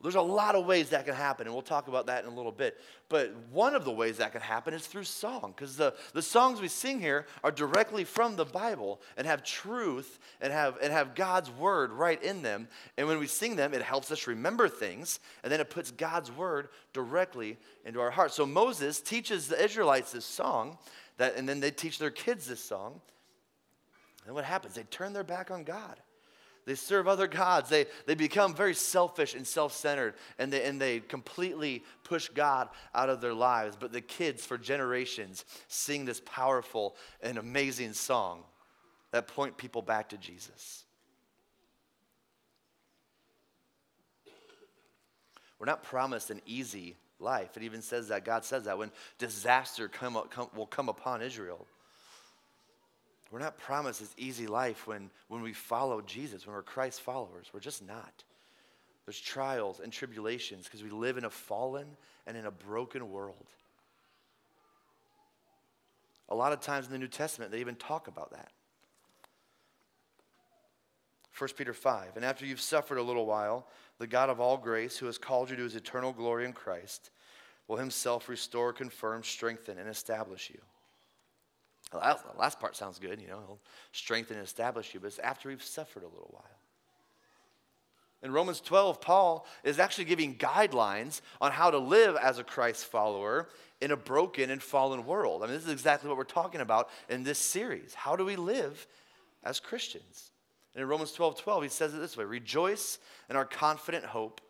There's 0.00 0.14
a 0.14 0.20
lot 0.22 0.54
of 0.54 0.64
ways 0.64 0.90
that 0.90 1.06
can 1.06 1.16
happen, 1.16 1.48
and 1.48 1.54
we'll 1.54 1.62
talk 1.62 1.88
about 1.88 2.06
that 2.06 2.22
in 2.22 2.30
a 2.30 2.34
little 2.34 2.52
bit. 2.52 2.78
But 3.08 3.34
one 3.50 3.74
of 3.74 3.84
the 3.84 3.90
ways 3.90 4.18
that 4.18 4.30
can 4.30 4.40
happen 4.40 4.72
is 4.72 4.86
through 4.86 5.02
song, 5.04 5.52
because 5.56 5.76
the, 5.76 5.92
the 6.12 6.22
songs 6.22 6.60
we 6.60 6.68
sing 6.68 7.00
here 7.00 7.26
are 7.42 7.50
directly 7.50 8.04
from 8.04 8.36
the 8.36 8.44
Bible 8.44 9.00
and 9.16 9.26
have 9.26 9.42
truth 9.42 10.20
and 10.40 10.52
have, 10.52 10.78
and 10.80 10.92
have 10.92 11.16
God's 11.16 11.50
word 11.50 11.90
right 11.90 12.22
in 12.22 12.42
them. 12.42 12.68
And 12.96 13.08
when 13.08 13.18
we 13.18 13.26
sing 13.26 13.56
them, 13.56 13.74
it 13.74 13.82
helps 13.82 14.12
us 14.12 14.28
remember 14.28 14.68
things, 14.68 15.18
and 15.42 15.50
then 15.50 15.60
it 15.60 15.68
puts 15.68 15.90
God's 15.90 16.30
word 16.30 16.68
directly 16.92 17.56
into 17.84 18.00
our 18.00 18.10
heart. 18.10 18.32
So 18.32 18.46
Moses 18.46 19.00
teaches 19.00 19.48
the 19.48 19.60
Israelites 19.60 20.12
this 20.12 20.24
song, 20.24 20.78
that, 21.16 21.34
and 21.34 21.48
then 21.48 21.58
they 21.58 21.72
teach 21.72 21.98
their 21.98 22.12
kids 22.12 22.46
this 22.46 22.62
song. 22.62 23.00
And 24.26 24.34
what 24.34 24.44
happens? 24.44 24.74
They 24.74 24.84
turn 24.84 25.12
their 25.12 25.24
back 25.24 25.50
on 25.50 25.64
God. 25.64 25.98
They 26.68 26.74
serve 26.74 27.08
other 27.08 27.26
gods. 27.26 27.70
They, 27.70 27.86
they 28.04 28.14
become 28.14 28.54
very 28.54 28.74
selfish 28.74 29.34
and 29.34 29.46
self 29.46 29.72
centered, 29.72 30.16
and 30.38 30.52
they, 30.52 30.64
and 30.64 30.78
they 30.78 31.00
completely 31.00 31.82
push 32.04 32.28
God 32.28 32.68
out 32.94 33.08
of 33.08 33.22
their 33.22 33.32
lives. 33.32 33.74
But 33.80 33.90
the 33.90 34.02
kids, 34.02 34.44
for 34.44 34.58
generations, 34.58 35.46
sing 35.68 36.04
this 36.04 36.20
powerful 36.26 36.94
and 37.22 37.38
amazing 37.38 37.94
song 37.94 38.42
that 39.12 39.28
point 39.28 39.56
people 39.56 39.80
back 39.80 40.10
to 40.10 40.18
Jesus. 40.18 40.84
We're 45.58 45.64
not 45.64 45.82
promised 45.82 46.28
an 46.28 46.42
easy 46.44 46.96
life. 47.18 47.56
It 47.56 47.62
even 47.62 47.80
says 47.80 48.08
that, 48.08 48.26
God 48.26 48.44
says 48.44 48.64
that, 48.64 48.76
when 48.76 48.90
disaster 49.16 49.88
come, 49.88 50.20
come, 50.28 50.50
will 50.54 50.66
come 50.66 50.90
upon 50.90 51.22
Israel. 51.22 51.66
We're 53.30 53.38
not 53.40 53.58
promised 53.58 54.00
this 54.00 54.14
easy 54.16 54.46
life 54.46 54.86
when, 54.86 55.10
when 55.28 55.42
we 55.42 55.52
follow 55.52 56.00
Jesus, 56.00 56.46
when 56.46 56.54
we're 56.54 56.62
Christ 56.62 57.02
followers. 57.02 57.48
We're 57.52 57.60
just 57.60 57.86
not. 57.86 58.24
There's 59.04 59.20
trials 59.20 59.80
and 59.80 59.92
tribulations 59.92 60.64
because 60.64 60.82
we 60.82 60.90
live 60.90 61.18
in 61.18 61.24
a 61.24 61.30
fallen 61.30 61.86
and 62.26 62.36
in 62.36 62.46
a 62.46 62.50
broken 62.50 63.10
world. 63.10 63.46
A 66.30 66.34
lot 66.34 66.52
of 66.52 66.60
times 66.60 66.86
in 66.86 66.92
the 66.92 66.98
New 66.98 67.08
Testament, 67.08 67.50
they 67.50 67.60
even 67.60 67.76
talk 67.76 68.08
about 68.08 68.32
that. 68.32 68.50
1 71.38 71.50
Peter 71.56 71.72
5. 71.72 72.16
And 72.16 72.24
after 72.24 72.44
you've 72.44 72.60
suffered 72.60 72.98
a 72.98 73.02
little 73.02 73.24
while, 73.24 73.66
the 73.98 74.06
God 74.06 74.28
of 74.28 74.40
all 74.40 74.56
grace, 74.56 74.98
who 74.98 75.06
has 75.06 75.18
called 75.18 75.50
you 75.50 75.56
to 75.56 75.62
his 75.62 75.76
eternal 75.76 76.12
glory 76.12 76.44
in 76.44 76.52
Christ, 76.52 77.10
will 77.66 77.76
himself 77.76 78.28
restore, 78.28 78.72
confirm, 78.72 79.22
strengthen, 79.22 79.78
and 79.78 79.88
establish 79.88 80.50
you. 80.50 80.60
The 81.90 81.98
last 82.36 82.60
part 82.60 82.76
sounds 82.76 82.98
good, 82.98 83.20
you 83.20 83.28
know, 83.28 83.40
he'll 83.46 83.60
strengthen 83.92 84.36
and 84.36 84.44
establish 84.44 84.92
you, 84.92 85.00
but 85.00 85.06
it's 85.06 85.18
after 85.18 85.48
we've 85.48 85.62
suffered 85.62 86.02
a 86.02 86.08
little 86.08 86.28
while. 86.30 86.58
In 88.22 88.32
Romans 88.32 88.60
12, 88.60 89.00
Paul 89.00 89.46
is 89.62 89.78
actually 89.78 90.06
giving 90.06 90.34
guidelines 90.34 91.20
on 91.40 91.52
how 91.52 91.70
to 91.70 91.78
live 91.78 92.16
as 92.16 92.38
a 92.38 92.44
Christ 92.44 92.86
follower 92.86 93.48
in 93.80 93.92
a 93.92 93.96
broken 93.96 94.50
and 94.50 94.62
fallen 94.62 95.06
world. 95.06 95.42
I 95.42 95.46
mean, 95.46 95.54
this 95.54 95.64
is 95.64 95.72
exactly 95.72 96.08
what 96.08 96.18
we're 96.18 96.24
talking 96.24 96.60
about 96.60 96.90
in 97.08 97.22
this 97.22 97.38
series. 97.38 97.94
How 97.94 98.16
do 98.16 98.24
we 98.24 98.34
live 98.34 98.86
as 99.44 99.60
Christians? 99.60 100.32
And 100.74 100.82
in 100.82 100.88
Romans 100.88 101.12
12, 101.12 101.40
12, 101.40 101.62
he 101.62 101.68
says 101.68 101.94
it 101.94 101.98
this 101.98 102.16
way 102.16 102.24
Rejoice 102.24 102.98
in 103.30 103.36
our 103.36 103.44
confident 103.44 104.04
hope, 104.04 104.40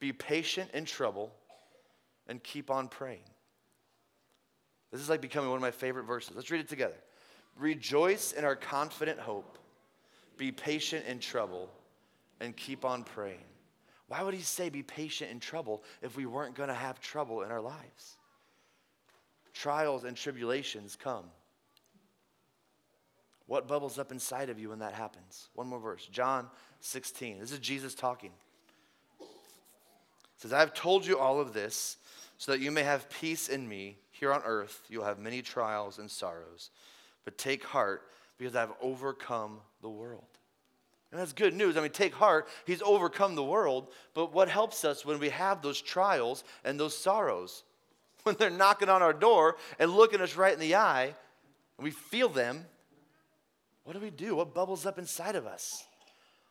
be 0.00 0.12
patient 0.12 0.70
in 0.74 0.84
trouble, 0.84 1.32
and 2.26 2.42
keep 2.42 2.70
on 2.70 2.88
praying. 2.88 3.22
This 4.92 5.00
is 5.00 5.08
like 5.08 5.20
becoming 5.20 5.50
one 5.50 5.56
of 5.56 5.62
my 5.62 5.70
favorite 5.70 6.04
verses. 6.04 6.34
Let's 6.34 6.50
read 6.50 6.60
it 6.60 6.68
together. 6.68 6.96
Rejoice 7.58 8.32
in 8.32 8.44
our 8.44 8.56
confident 8.56 9.18
hope, 9.18 9.58
be 10.36 10.52
patient 10.52 11.06
in 11.06 11.18
trouble, 11.18 11.70
and 12.40 12.56
keep 12.56 12.84
on 12.84 13.02
praying. 13.02 13.44
Why 14.08 14.22
would 14.22 14.34
he 14.34 14.42
say 14.42 14.68
be 14.68 14.82
patient 14.82 15.30
in 15.30 15.40
trouble 15.40 15.82
if 16.02 16.16
we 16.16 16.26
weren't 16.26 16.54
going 16.54 16.68
to 16.68 16.74
have 16.74 17.00
trouble 17.00 17.42
in 17.42 17.50
our 17.50 17.60
lives? 17.60 18.16
Trials 19.52 20.04
and 20.04 20.16
tribulations 20.16 20.96
come. 20.96 21.24
What 23.46 23.68
bubbles 23.68 23.98
up 23.98 24.12
inside 24.12 24.50
of 24.50 24.58
you 24.58 24.70
when 24.70 24.80
that 24.80 24.92
happens? 24.92 25.48
One 25.54 25.68
more 25.68 25.78
verse. 25.78 26.06
John 26.10 26.48
16. 26.80 27.40
This 27.40 27.52
is 27.52 27.58
Jesus 27.58 27.94
talking. 27.94 28.32
It 29.20 29.26
says, 30.42 30.52
I 30.52 30.60
have 30.60 30.74
told 30.74 31.06
you 31.06 31.18
all 31.18 31.40
of 31.40 31.52
this 31.52 31.96
so 32.38 32.52
that 32.52 32.60
you 32.60 32.70
may 32.70 32.82
have 32.82 33.08
peace 33.08 33.48
in 33.48 33.68
me. 33.68 33.96
Here 34.18 34.32
on 34.32 34.42
earth, 34.44 34.82
you'll 34.88 35.04
have 35.04 35.18
many 35.18 35.42
trials 35.42 35.98
and 35.98 36.10
sorrows, 36.10 36.70
but 37.24 37.36
take 37.36 37.64
heart 37.64 38.02
because 38.38 38.56
I've 38.56 38.72
overcome 38.80 39.60
the 39.82 39.90
world. 39.90 40.24
And 41.12 41.20
that's 41.20 41.32
good 41.32 41.54
news. 41.54 41.76
I 41.76 41.80
mean, 41.82 41.90
take 41.90 42.14
heart. 42.14 42.48
He's 42.66 42.82
overcome 42.82 43.34
the 43.34 43.44
world. 43.44 43.88
But 44.14 44.32
what 44.32 44.48
helps 44.48 44.84
us 44.84 45.04
when 45.04 45.18
we 45.18 45.28
have 45.30 45.62
those 45.62 45.80
trials 45.80 46.44
and 46.64 46.78
those 46.80 46.96
sorrows? 46.96 47.62
When 48.24 48.34
they're 48.40 48.50
knocking 48.50 48.88
on 48.88 49.02
our 49.02 49.12
door 49.12 49.54
and 49.78 49.92
looking 49.92 50.20
us 50.20 50.34
right 50.34 50.52
in 50.52 50.58
the 50.58 50.74
eye, 50.74 51.04
and 51.04 51.84
we 51.84 51.92
feel 51.92 52.28
them, 52.28 52.66
what 53.84 53.92
do 53.92 54.00
we 54.00 54.10
do? 54.10 54.34
What 54.34 54.52
bubbles 54.52 54.84
up 54.84 54.98
inside 54.98 55.36
of 55.36 55.46
us? 55.46 55.85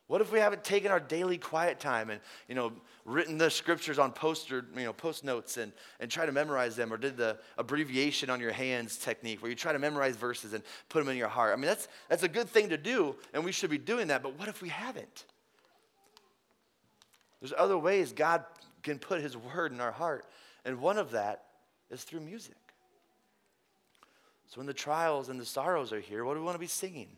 What 0.08 0.20
if 0.20 0.32
we 0.32 0.38
haven't 0.38 0.62
taken 0.62 0.92
our 0.92 1.00
daily 1.00 1.36
quiet 1.36 1.80
time 1.80 2.10
and, 2.10 2.20
you 2.48 2.54
know, 2.54 2.72
written 3.04 3.38
the 3.38 3.50
scriptures 3.50 3.98
on 3.98 4.12
poster, 4.12 4.64
you 4.76 4.84
know, 4.84 4.92
post 4.92 5.24
notes 5.24 5.56
and, 5.56 5.72
and 5.98 6.08
try 6.08 6.26
to 6.26 6.32
memorize 6.32 6.76
them 6.76 6.92
or 6.92 6.96
did 6.96 7.16
the 7.16 7.38
abbreviation 7.58 8.30
on 8.30 8.40
your 8.40 8.52
hands 8.52 8.98
technique 8.98 9.42
where 9.42 9.50
you 9.50 9.56
try 9.56 9.72
to 9.72 9.80
memorize 9.80 10.14
verses 10.14 10.52
and 10.52 10.62
put 10.88 11.00
them 11.00 11.08
in 11.08 11.16
your 11.16 11.28
heart? 11.28 11.52
I 11.52 11.56
mean, 11.56 11.66
that's, 11.66 11.88
that's 12.08 12.22
a 12.22 12.28
good 12.28 12.48
thing 12.48 12.68
to 12.68 12.76
do 12.76 13.16
and 13.34 13.44
we 13.44 13.50
should 13.50 13.70
be 13.70 13.78
doing 13.78 14.08
that, 14.08 14.22
but 14.22 14.38
what 14.38 14.48
if 14.48 14.62
we 14.62 14.68
haven't? 14.68 15.24
There's 17.40 17.52
other 17.56 17.76
ways 17.76 18.12
God 18.12 18.44
can 18.82 18.98
put 18.98 19.20
his 19.20 19.36
word 19.36 19.72
in 19.72 19.80
our 19.80 19.92
heart, 19.92 20.26
and 20.64 20.80
one 20.80 20.98
of 20.98 21.10
that 21.10 21.44
is 21.90 22.04
through 22.04 22.20
music. 22.20 22.56
So 24.48 24.58
when 24.58 24.66
the 24.66 24.74
trials 24.74 25.28
and 25.28 25.38
the 25.40 25.44
sorrows 25.44 25.92
are 25.92 26.00
here, 26.00 26.24
what 26.24 26.34
do 26.34 26.40
we 26.40 26.46
want 26.46 26.54
to 26.54 26.60
be 26.60 26.66
singing? 26.66 27.08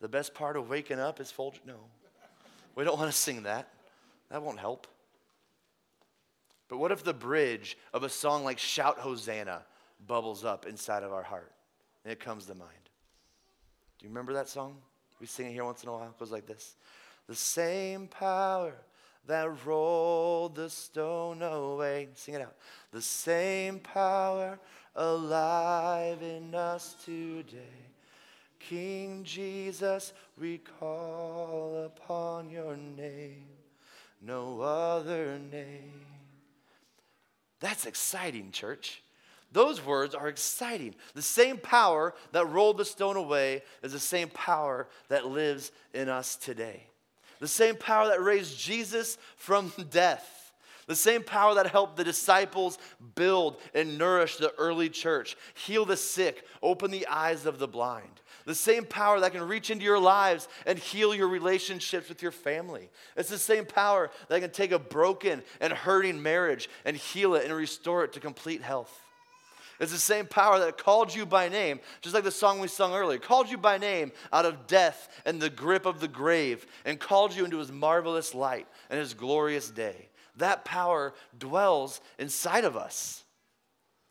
The 0.00 0.08
best 0.08 0.34
part 0.34 0.56
of 0.56 0.68
waking 0.68 0.98
up 0.98 1.20
is 1.20 1.30
fold. 1.30 1.58
No. 1.64 1.76
We 2.76 2.84
don't 2.84 2.98
want 2.98 3.10
to 3.10 3.16
sing 3.16 3.42
that. 3.44 3.68
That 4.30 4.42
won't 4.42 4.60
help. 4.60 4.86
But 6.68 6.78
what 6.78 6.92
if 6.92 7.02
the 7.02 7.14
bridge 7.14 7.78
of 7.92 8.02
a 8.02 8.08
song 8.08 8.44
like 8.44 8.58
Shout 8.58 8.98
Hosanna 8.98 9.62
bubbles 10.06 10.44
up 10.44 10.66
inside 10.66 11.02
of 11.02 11.12
our 11.12 11.22
heart 11.22 11.52
and 12.04 12.12
it 12.12 12.20
comes 12.20 12.46
to 12.46 12.54
mind? 12.54 12.70
Do 13.98 14.04
you 14.04 14.10
remember 14.10 14.34
that 14.34 14.48
song? 14.48 14.76
We 15.20 15.26
sing 15.26 15.46
it 15.46 15.52
here 15.52 15.64
once 15.64 15.82
in 15.82 15.88
a 15.88 15.92
while. 15.92 16.08
It 16.08 16.18
goes 16.18 16.30
like 16.30 16.46
this 16.46 16.76
The 17.28 17.34
same 17.34 18.08
power 18.08 18.74
that 19.26 19.64
rolled 19.64 20.56
the 20.56 20.68
stone 20.68 21.42
away. 21.42 22.08
Sing 22.14 22.34
it 22.34 22.42
out. 22.42 22.56
The 22.92 23.02
same 23.02 23.78
power 23.78 24.58
alive 24.94 26.22
in 26.22 26.54
us 26.54 26.94
today 27.04 27.95
King 28.58 29.22
Jesus, 29.24 30.12
we 30.38 30.58
call 30.58 31.84
upon 31.84 32.50
your 32.50 32.76
name, 32.76 33.46
no 34.20 34.60
other 34.60 35.38
name. 35.38 36.06
That's 37.60 37.86
exciting, 37.86 38.50
church. 38.50 39.02
Those 39.52 39.84
words 39.84 40.14
are 40.14 40.28
exciting. 40.28 40.94
The 41.14 41.22
same 41.22 41.58
power 41.58 42.14
that 42.32 42.48
rolled 42.48 42.78
the 42.78 42.84
stone 42.84 43.16
away 43.16 43.62
is 43.82 43.92
the 43.92 43.98
same 43.98 44.28
power 44.28 44.88
that 45.08 45.26
lives 45.26 45.72
in 45.94 46.08
us 46.08 46.36
today. 46.36 46.82
The 47.38 47.48
same 47.48 47.76
power 47.76 48.08
that 48.08 48.22
raised 48.22 48.58
Jesus 48.58 49.18
from 49.36 49.72
death. 49.90 50.52
The 50.86 50.96
same 50.96 51.22
power 51.22 51.54
that 51.54 51.66
helped 51.66 51.96
the 51.96 52.04
disciples 52.04 52.78
build 53.14 53.56
and 53.74 53.98
nourish 53.98 54.36
the 54.36 54.52
early 54.56 54.88
church, 54.88 55.36
heal 55.54 55.84
the 55.84 55.96
sick, 55.96 56.44
open 56.62 56.90
the 56.90 57.06
eyes 57.08 57.46
of 57.46 57.58
the 57.58 57.68
blind 57.68 58.15
the 58.46 58.54
same 58.54 58.84
power 58.84 59.20
that 59.20 59.32
can 59.32 59.42
reach 59.42 59.70
into 59.70 59.84
your 59.84 59.98
lives 59.98 60.48
and 60.64 60.78
heal 60.78 61.14
your 61.14 61.28
relationships 61.28 62.08
with 62.08 62.22
your 62.22 62.30
family. 62.30 62.88
It's 63.16 63.28
the 63.28 63.38
same 63.38 63.66
power 63.66 64.10
that 64.28 64.40
can 64.40 64.50
take 64.50 64.72
a 64.72 64.78
broken 64.78 65.42
and 65.60 65.72
hurting 65.72 66.22
marriage 66.22 66.70
and 66.84 66.96
heal 66.96 67.34
it 67.34 67.44
and 67.44 67.52
restore 67.52 68.04
it 68.04 68.12
to 68.14 68.20
complete 68.20 68.62
health. 68.62 69.02
It's 69.78 69.92
the 69.92 69.98
same 69.98 70.26
power 70.26 70.60
that 70.60 70.78
called 70.78 71.14
you 71.14 71.26
by 71.26 71.48
name, 71.48 71.80
just 72.00 72.14
like 72.14 72.24
the 72.24 72.30
song 72.30 72.60
we 72.60 72.68
sung 72.68 72.94
earlier, 72.94 73.18
called 73.18 73.50
you 73.50 73.58
by 73.58 73.76
name 73.76 74.12
out 74.32 74.46
of 74.46 74.66
death 74.66 75.08
and 75.26 75.42
the 75.42 75.50
grip 75.50 75.84
of 75.84 76.00
the 76.00 76.08
grave, 76.08 76.66
and 76.86 76.98
called 76.98 77.34
you 77.34 77.44
into 77.44 77.58
his 77.58 77.70
marvelous 77.70 78.34
light 78.34 78.66
and 78.88 78.98
his 78.98 79.12
glorious 79.12 79.68
day. 79.68 80.08
That 80.36 80.64
power 80.64 81.14
dwells 81.36 82.00
inside 82.18 82.64
of 82.64 82.76
us. 82.76 83.24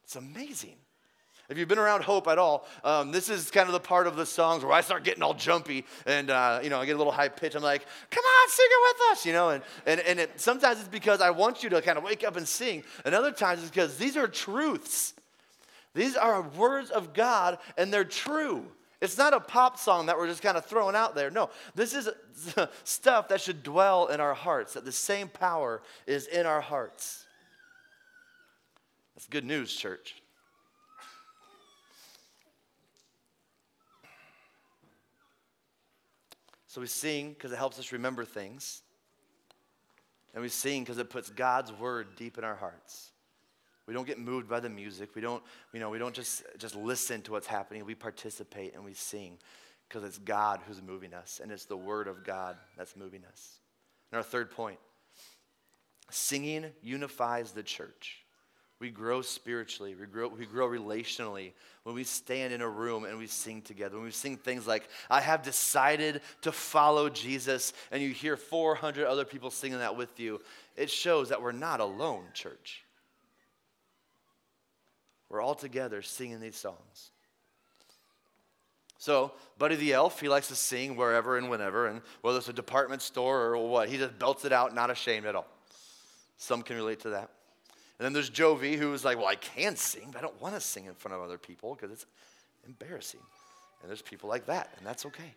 It's 0.03 0.15
amazing. 0.15 0.75
If 1.47 1.59
you've 1.59 1.67
been 1.67 1.79
around 1.79 2.03
Hope 2.03 2.27
at 2.27 2.39
all, 2.39 2.65
um, 2.83 3.11
this 3.11 3.29
is 3.29 3.51
kind 3.51 3.67
of 3.67 3.73
the 3.73 3.79
part 3.79 4.07
of 4.07 4.15
the 4.15 4.25
songs 4.25 4.63
where 4.63 4.73
I 4.73 4.81
start 4.81 5.03
getting 5.03 5.21
all 5.21 5.35
jumpy 5.35 5.85
and, 6.07 6.31
uh, 6.31 6.59
you 6.63 6.71
know, 6.71 6.79
I 6.79 6.85
get 6.85 6.95
a 6.95 6.97
little 6.97 7.13
high 7.13 7.29
pitch. 7.29 7.53
I'm 7.55 7.61
like, 7.61 7.85
come 8.09 8.23
on, 8.23 8.49
sing 8.49 8.65
it 8.67 8.95
with 8.95 9.11
us, 9.11 9.25
you 9.25 9.33
know. 9.33 9.49
And, 9.49 9.63
and, 9.85 9.99
and 10.01 10.19
it, 10.19 10.39
sometimes 10.41 10.79
it's 10.79 10.87
because 10.87 11.21
I 11.21 11.29
want 11.29 11.61
you 11.61 11.69
to 11.69 11.81
kind 11.83 11.99
of 11.99 12.03
wake 12.03 12.23
up 12.23 12.35
and 12.35 12.47
sing. 12.47 12.83
And 13.05 13.13
other 13.13 13.31
times 13.31 13.61
it's 13.61 13.69
because 13.69 13.97
these 13.97 14.17
are 14.17 14.27
truths. 14.27 15.13
These 15.93 16.15
are 16.15 16.41
words 16.41 16.89
of 16.89 17.13
God 17.13 17.59
and 17.77 17.93
they're 17.93 18.03
true. 18.03 18.65
It's 18.99 19.17
not 19.17 19.33
a 19.33 19.39
pop 19.39 19.77
song 19.77 20.07
that 20.07 20.17
we're 20.17 20.27
just 20.27 20.41
kind 20.41 20.57
of 20.57 20.65
throwing 20.65 20.95
out 20.95 21.13
there. 21.13 21.29
No, 21.29 21.51
this 21.75 21.93
is 21.93 22.09
stuff 22.83 23.27
that 23.27 23.39
should 23.39 23.61
dwell 23.61 24.07
in 24.07 24.19
our 24.19 24.33
hearts, 24.33 24.73
that 24.73 24.83
the 24.83 24.91
same 24.91 25.27
power 25.27 25.83
is 26.07 26.25
in 26.25 26.47
our 26.47 26.61
hearts. 26.61 27.25
That's 29.13 29.27
good 29.27 29.45
news, 29.45 29.73
church. 29.73 30.15
So 36.75 36.81
we 36.81 36.87
sing 36.87 37.29
because 37.29 37.53
it 37.53 37.57
helps 37.57 37.79
us 37.79 37.93
remember 37.93 38.25
things. 38.25 38.81
And 40.33 40.43
we 40.43 40.49
sing 40.49 40.83
because 40.83 40.97
it 40.97 41.09
puts 41.09 41.29
God's 41.29 41.71
word 41.71 42.17
deep 42.17 42.37
in 42.37 42.43
our 42.43 42.57
hearts. 42.57 43.11
We 43.87 43.93
don't 43.93 44.05
get 44.05 44.19
moved 44.19 44.49
by 44.49 44.59
the 44.59 44.67
music. 44.67 45.15
We 45.15 45.21
don't, 45.21 45.41
you 45.71 45.79
know, 45.79 45.89
we 45.89 45.99
don't 45.99 46.13
just, 46.13 46.43
just 46.57 46.75
listen 46.75 47.21
to 47.21 47.31
what's 47.31 47.47
happening. 47.47 47.85
We 47.85 47.95
participate 47.95 48.75
and 48.75 48.83
we 48.83 48.93
sing 48.93 49.37
because 49.87 50.03
it's 50.03 50.17
God 50.17 50.59
who's 50.67 50.81
moving 50.81 51.13
us, 51.13 51.39
and 51.41 51.49
it's 51.49 51.63
the 51.63 51.77
word 51.77 52.09
of 52.09 52.25
God 52.25 52.57
that's 52.77 52.97
moving 52.97 53.23
us. 53.23 53.59
And 54.11 54.17
our 54.17 54.23
third 54.23 54.51
point 54.51 54.79
singing 56.11 56.65
unifies 56.81 57.51
the 57.53 57.63
church. 57.63 58.24
We 58.79 58.89
grow 58.89 59.21
spiritually, 59.21 59.95
we 59.95 60.05
grow, 60.05 60.27
we 60.27 60.45
grow 60.45 60.67
relationally 60.67 61.53
when 61.83 61.95
we 61.95 62.03
stand 62.03 62.51
in 62.51 62.61
a 62.61 62.67
room 62.67 63.05
and 63.05 63.17
we 63.17 63.27
sing 63.27 63.61
together. 63.61 63.95
When 63.95 64.05
we 64.05 64.11
sing 64.11 64.35
things 64.35 64.67
like, 64.67 64.89
I 65.09 65.21
have 65.21 65.43
decided 65.43 66.21
to 66.41 66.51
follow 66.51 67.09
Jesus, 67.09 67.71
and 67.91 68.03
you 68.03 68.09
hear 68.09 68.35
400 68.35 69.07
other 69.07 69.23
people 69.23 69.49
singing 69.49 69.79
that 69.79 69.95
with 69.95 70.19
you, 70.19 70.41
it 70.75 70.89
shows 70.89 71.29
that 71.29 71.41
we're 71.41 71.53
not 71.53 71.79
alone, 71.79 72.23
church. 72.33 72.83
We're 75.29 75.41
all 75.41 75.55
together 75.55 76.01
singing 76.01 76.41
these 76.41 76.57
songs. 76.57 77.11
So, 78.97 79.33
Buddy 79.57 79.75
the 79.75 79.93
Elf, 79.93 80.19
he 80.19 80.27
likes 80.27 80.47
to 80.49 80.55
sing 80.55 80.95
wherever 80.95 81.37
and 81.37 81.49
whenever, 81.49 81.87
and 81.87 82.01
whether 82.21 82.39
it's 82.39 82.49
a 82.49 82.53
department 82.53 83.01
store 83.01 83.53
or 83.53 83.69
what, 83.69 83.87
he 83.87 83.97
just 83.97 84.17
belts 84.19 84.43
it 84.45 84.51
out, 84.51 84.75
not 84.75 84.89
ashamed 84.89 85.25
at 85.25 85.35
all. 85.35 85.47
Some 86.37 86.61
can 86.61 86.75
relate 86.75 87.01
to 87.01 87.11
that. 87.11 87.29
And 87.97 88.05
then 88.05 88.13
there's 88.13 88.29
Jovie, 88.29 88.77
who's 88.77 89.05
like, 89.05 89.17
well, 89.17 89.27
I 89.27 89.35
can 89.35 89.75
sing, 89.75 90.09
but 90.11 90.19
I 90.19 90.21
don't 90.21 90.41
want 90.41 90.55
to 90.55 90.61
sing 90.61 90.85
in 90.85 90.93
front 90.93 91.15
of 91.15 91.21
other 91.21 91.37
people 91.37 91.75
because 91.75 91.91
it's 91.91 92.05
embarrassing. 92.65 93.21
And 93.81 93.89
there's 93.89 94.01
people 94.01 94.29
like 94.29 94.45
that, 94.47 94.73
and 94.77 94.85
that's 94.85 95.05
okay. 95.05 95.33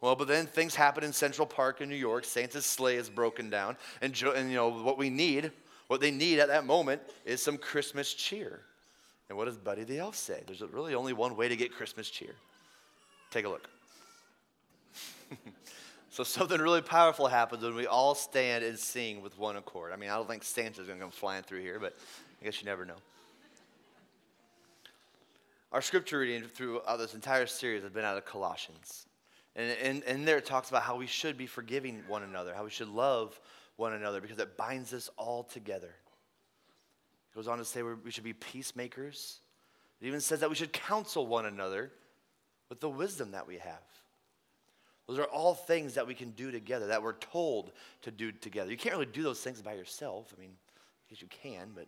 Well, 0.00 0.14
but 0.14 0.28
then 0.28 0.46
things 0.46 0.74
happen 0.74 1.04
in 1.04 1.12
Central 1.12 1.46
Park 1.46 1.80
in 1.80 1.88
New 1.88 1.96
York. 1.96 2.24
Santa's 2.24 2.64
sleigh 2.64 2.96
is 2.96 3.10
broken 3.10 3.50
down, 3.50 3.76
and, 4.00 4.12
jo- 4.12 4.32
and 4.32 4.48
you 4.48 4.56
know 4.56 4.68
what 4.68 4.98
we 4.98 5.10
need, 5.10 5.50
what 5.88 6.00
they 6.00 6.10
need 6.10 6.38
at 6.38 6.48
that 6.48 6.64
moment 6.64 7.02
is 7.24 7.42
some 7.42 7.58
Christmas 7.58 8.14
cheer. 8.14 8.60
And 9.28 9.36
what 9.36 9.46
does 9.46 9.56
Buddy 9.56 9.84
the 9.84 9.98
Elf 9.98 10.14
say? 10.14 10.42
There's 10.46 10.60
really 10.60 10.94
only 10.94 11.12
one 11.12 11.36
way 11.36 11.48
to 11.48 11.56
get 11.56 11.72
Christmas 11.72 12.08
cheer. 12.08 12.34
Take 13.30 13.44
a 13.44 13.48
look. 13.48 13.68
So 16.16 16.24
something 16.24 16.58
really 16.58 16.80
powerful 16.80 17.26
happens 17.26 17.62
when 17.62 17.74
we 17.74 17.86
all 17.86 18.14
stand 18.14 18.64
and 18.64 18.78
sing 18.78 19.20
with 19.20 19.38
one 19.38 19.56
accord. 19.56 19.92
I 19.92 19.96
mean, 19.96 20.08
I 20.08 20.14
don't 20.14 20.26
think 20.26 20.44
Santa's 20.44 20.86
going 20.86 20.98
to 20.98 21.04
come 21.04 21.10
flying 21.10 21.42
through 21.42 21.60
here, 21.60 21.78
but 21.78 21.94
I 22.40 22.44
guess 22.46 22.58
you 22.58 22.64
never 22.64 22.86
know. 22.86 22.94
Our 25.72 25.82
scripture 25.82 26.20
reading 26.20 26.48
throughout 26.48 26.96
this 26.96 27.12
entire 27.12 27.44
series 27.44 27.82
has 27.82 27.92
been 27.92 28.06
out 28.06 28.16
of 28.16 28.24
Colossians. 28.24 29.04
And, 29.56 29.76
and, 29.82 30.02
and 30.04 30.26
there 30.26 30.38
it 30.38 30.46
talks 30.46 30.70
about 30.70 30.84
how 30.84 30.96
we 30.96 31.06
should 31.06 31.36
be 31.36 31.46
forgiving 31.46 32.02
one 32.08 32.22
another, 32.22 32.54
how 32.54 32.64
we 32.64 32.70
should 32.70 32.88
love 32.88 33.38
one 33.76 33.92
another 33.92 34.22
because 34.22 34.38
it 34.38 34.56
binds 34.56 34.94
us 34.94 35.10
all 35.18 35.42
together. 35.42 35.88
It 37.30 37.34
goes 37.34 37.46
on 37.46 37.58
to 37.58 37.64
say 37.66 37.82
we 37.82 38.10
should 38.10 38.24
be 38.24 38.32
peacemakers. 38.32 39.40
It 40.00 40.06
even 40.06 40.22
says 40.22 40.40
that 40.40 40.48
we 40.48 40.56
should 40.56 40.72
counsel 40.72 41.26
one 41.26 41.44
another 41.44 41.90
with 42.70 42.80
the 42.80 42.88
wisdom 42.88 43.32
that 43.32 43.46
we 43.46 43.58
have. 43.58 43.82
Those 45.06 45.18
are 45.18 45.24
all 45.24 45.54
things 45.54 45.94
that 45.94 46.06
we 46.06 46.14
can 46.14 46.30
do 46.30 46.50
together, 46.50 46.88
that 46.88 47.02
we're 47.02 47.12
told 47.14 47.72
to 48.02 48.10
do 48.10 48.32
together. 48.32 48.70
You 48.70 48.76
can't 48.76 48.94
really 48.94 49.06
do 49.06 49.22
those 49.22 49.40
things 49.40 49.62
by 49.62 49.74
yourself. 49.74 50.34
I 50.36 50.40
mean, 50.40 50.50
I 50.50 51.04
guess 51.10 51.22
you 51.22 51.28
can, 51.28 51.70
but 51.74 51.86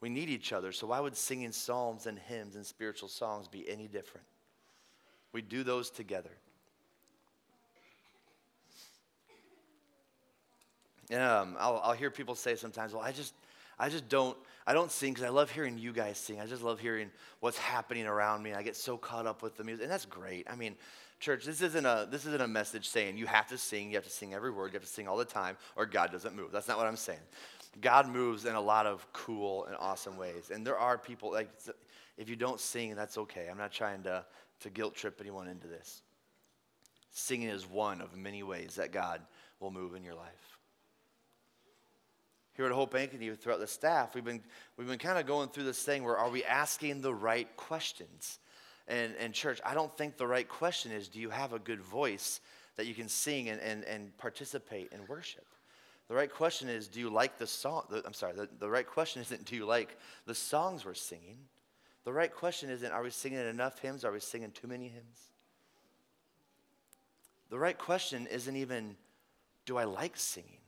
we 0.00 0.08
need 0.08 0.28
each 0.28 0.52
other. 0.52 0.72
So 0.72 0.88
why 0.88 0.98
would 0.98 1.16
singing 1.16 1.52
psalms 1.52 2.06
and 2.06 2.18
hymns 2.18 2.56
and 2.56 2.66
spiritual 2.66 3.08
songs 3.08 3.46
be 3.46 3.68
any 3.68 3.86
different? 3.86 4.26
We 5.32 5.42
do 5.42 5.62
those 5.62 5.90
together. 5.90 6.30
Um, 11.12 11.56
I'll, 11.58 11.80
I'll 11.84 11.92
hear 11.92 12.10
people 12.10 12.34
say 12.34 12.54
sometimes, 12.54 12.92
well, 12.92 13.02
I 13.02 13.12
just, 13.12 13.32
I 13.78 13.88
just 13.88 14.08
don't, 14.08 14.36
I 14.66 14.74
don't 14.74 14.90
sing 14.90 15.14
because 15.14 15.24
I 15.24 15.30
love 15.30 15.50
hearing 15.50 15.78
you 15.78 15.92
guys 15.92 16.18
sing. 16.18 16.40
I 16.40 16.46
just 16.46 16.62
love 16.62 16.80
hearing 16.80 17.10
what's 17.40 17.56
happening 17.56 18.06
around 18.06 18.42
me. 18.42 18.52
I 18.52 18.62
get 18.62 18.76
so 18.76 18.98
caught 18.98 19.26
up 19.26 19.42
with 19.42 19.56
the 19.56 19.64
music, 19.64 19.84
and 19.84 19.92
that's 19.92 20.04
great. 20.04 20.46
I 20.50 20.56
mean, 20.56 20.74
Church, 21.20 21.44
this 21.44 21.62
isn't 21.62 21.84
a 21.84 22.06
this 22.10 22.26
isn't 22.26 22.40
a 22.40 22.48
message 22.48 22.88
saying 22.88 23.18
you 23.18 23.26
have 23.26 23.48
to 23.48 23.58
sing, 23.58 23.90
you 23.90 23.96
have 23.96 24.04
to 24.04 24.10
sing 24.10 24.34
every 24.34 24.50
word, 24.50 24.68
you 24.72 24.74
have 24.74 24.84
to 24.84 24.88
sing 24.88 25.08
all 25.08 25.16
the 25.16 25.24
time, 25.24 25.56
or 25.74 25.84
God 25.84 26.12
doesn't 26.12 26.36
move. 26.36 26.52
That's 26.52 26.68
not 26.68 26.78
what 26.78 26.86
I'm 26.86 26.96
saying. 26.96 27.18
God 27.80 28.08
moves 28.08 28.44
in 28.44 28.54
a 28.54 28.60
lot 28.60 28.86
of 28.86 29.06
cool 29.12 29.64
and 29.66 29.76
awesome 29.78 30.16
ways. 30.16 30.50
And 30.52 30.66
there 30.66 30.78
are 30.78 30.96
people 30.96 31.32
like 31.32 31.50
if 32.18 32.28
you 32.28 32.36
don't 32.36 32.60
sing, 32.60 32.94
that's 32.94 33.16
okay. 33.16 33.46
I'm 33.50 33.58
not 33.58 33.72
trying 33.72 34.02
to, 34.02 34.24
to 34.60 34.70
guilt 34.70 34.94
trip 34.94 35.18
anyone 35.20 35.48
into 35.48 35.68
this. 35.68 36.02
Singing 37.10 37.48
is 37.48 37.66
one 37.66 38.00
of 38.00 38.16
many 38.16 38.42
ways 38.42 38.74
that 38.74 38.92
God 38.92 39.22
will 39.60 39.70
move 39.70 39.94
in 39.94 40.02
your 40.02 40.14
life. 40.14 40.58
Here 42.54 42.66
at 42.66 42.72
Hope 42.72 42.94
Ankeny, 42.94 43.38
throughout 43.38 43.60
the 43.60 43.68
staff, 43.68 44.16
we've 44.16 44.24
been, 44.24 44.42
we've 44.76 44.88
been 44.88 44.98
kind 44.98 45.16
of 45.16 45.26
going 45.26 45.48
through 45.48 45.62
this 45.62 45.80
thing 45.80 46.02
where 46.02 46.16
are 46.16 46.28
we 46.28 46.42
asking 46.42 47.00
the 47.00 47.14
right 47.14 47.56
questions? 47.56 48.40
And, 48.88 49.14
and 49.18 49.34
church, 49.34 49.60
I 49.64 49.74
don't 49.74 49.94
think 49.96 50.16
the 50.16 50.26
right 50.26 50.48
question 50.48 50.90
is 50.90 51.08
do 51.08 51.20
you 51.20 51.30
have 51.30 51.52
a 51.52 51.58
good 51.58 51.80
voice 51.80 52.40
that 52.76 52.86
you 52.86 52.94
can 52.94 53.08
sing 53.08 53.50
and, 53.50 53.60
and, 53.60 53.84
and 53.84 54.16
participate 54.16 54.90
in 54.92 55.06
worship? 55.06 55.44
The 56.08 56.14
right 56.14 56.32
question 56.32 56.70
is 56.70 56.88
do 56.88 56.98
you 56.98 57.10
like 57.10 57.38
the 57.38 57.46
song? 57.46 57.84
The, 57.90 58.02
I'm 58.04 58.14
sorry, 58.14 58.32
the, 58.32 58.48
the 58.58 58.68
right 58.68 58.86
question 58.86 59.20
isn't 59.22 59.44
do 59.44 59.54
you 59.54 59.66
like 59.66 59.96
the 60.26 60.34
songs 60.34 60.84
we're 60.84 60.94
singing? 60.94 61.36
The 62.04 62.12
right 62.12 62.34
question 62.34 62.70
isn't 62.70 62.90
are 62.90 63.02
we 63.02 63.10
singing 63.10 63.46
enough 63.46 63.78
hymns? 63.78 64.04
Are 64.04 64.12
we 64.12 64.20
singing 64.20 64.50
too 64.52 64.66
many 64.66 64.88
hymns? 64.88 65.20
The 67.50 67.58
right 67.58 67.76
question 67.76 68.26
isn't 68.26 68.56
even 68.56 68.96
do 69.66 69.76
I 69.76 69.84
like 69.84 70.16
singing? 70.16 70.60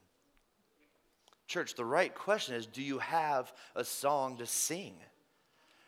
Church, 1.47 1.73
the 1.73 1.85
right 1.85 2.13
question 2.13 2.53
is 2.53 2.67
do 2.67 2.83
you 2.83 2.99
have 2.99 3.51
a 3.75 3.83
song 3.83 4.37
to 4.37 4.45
sing? 4.45 4.93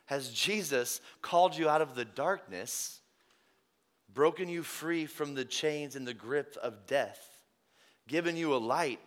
Has 0.05 0.29
Jesus 0.29 1.01
called 1.21 1.55
you 1.57 1.69
out 1.69 1.81
of 1.81 1.95
the 1.95 2.05
darkness, 2.05 2.99
broken 4.13 4.49
you 4.49 4.63
free 4.63 5.05
from 5.05 5.33
the 5.33 5.45
chains 5.45 5.95
and 5.95 6.07
the 6.07 6.13
grip 6.13 6.57
of 6.61 6.85
death, 6.85 7.19
given 8.07 8.35
you 8.35 8.53
a 8.53 8.57
light, 8.57 8.99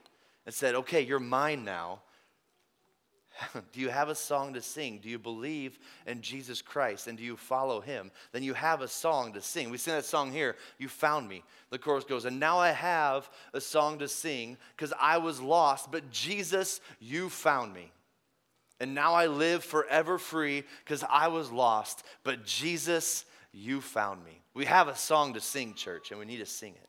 and 0.46 0.54
said, 0.54 0.74
okay, 0.74 1.02
you're 1.02 1.20
mine 1.20 1.64
now? 1.64 2.00
do 3.72 3.80
you 3.80 3.88
have 3.88 4.08
a 4.08 4.14
song 4.14 4.54
to 4.54 4.62
sing? 4.62 4.98
Do 5.02 5.08
you 5.08 5.18
believe 5.18 5.78
in 6.06 6.22
Jesus 6.22 6.62
Christ 6.62 7.06
and 7.06 7.18
do 7.18 7.24
you 7.24 7.36
follow 7.36 7.80
him? 7.80 8.10
Then 8.32 8.42
you 8.42 8.54
have 8.54 8.80
a 8.80 8.88
song 8.88 9.32
to 9.34 9.42
sing. 9.42 9.70
We 9.70 9.78
sing 9.78 9.94
that 9.94 10.04
song 10.04 10.32
here, 10.32 10.56
You 10.78 10.88
Found 10.88 11.28
Me. 11.28 11.42
The 11.70 11.78
chorus 11.78 12.04
goes, 12.04 12.24
And 12.24 12.40
now 12.40 12.58
I 12.58 12.70
have 12.70 13.28
a 13.52 13.60
song 13.60 13.98
to 13.98 14.08
sing 14.08 14.56
because 14.76 14.92
I 15.00 15.18
was 15.18 15.40
lost, 15.40 15.90
but 15.90 16.10
Jesus, 16.10 16.80
you 17.00 17.28
found 17.28 17.74
me. 17.74 17.92
And 18.78 18.94
now 18.94 19.14
I 19.14 19.26
live 19.26 19.64
forever 19.64 20.18
free 20.18 20.64
because 20.84 21.02
I 21.08 21.28
was 21.28 21.50
lost. 21.50 22.04
But 22.24 22.44
Jesus, 22.44 23.24
you 23.52 23.80
found 23.80 24.24
me. 24.24 24.42
We 24.54 24.66
have 24.66 24.88
a 24.88 24.96
song 24.96 25.34
to 25.34 25.40
sing, 25.40 25.74
church, 25.74 26.10
and 26.10 26.20
we 26.20 26.26
need 26.26 26.38
to 26.38 26.46
sing 26.46 26.74
it. 26.74 26.88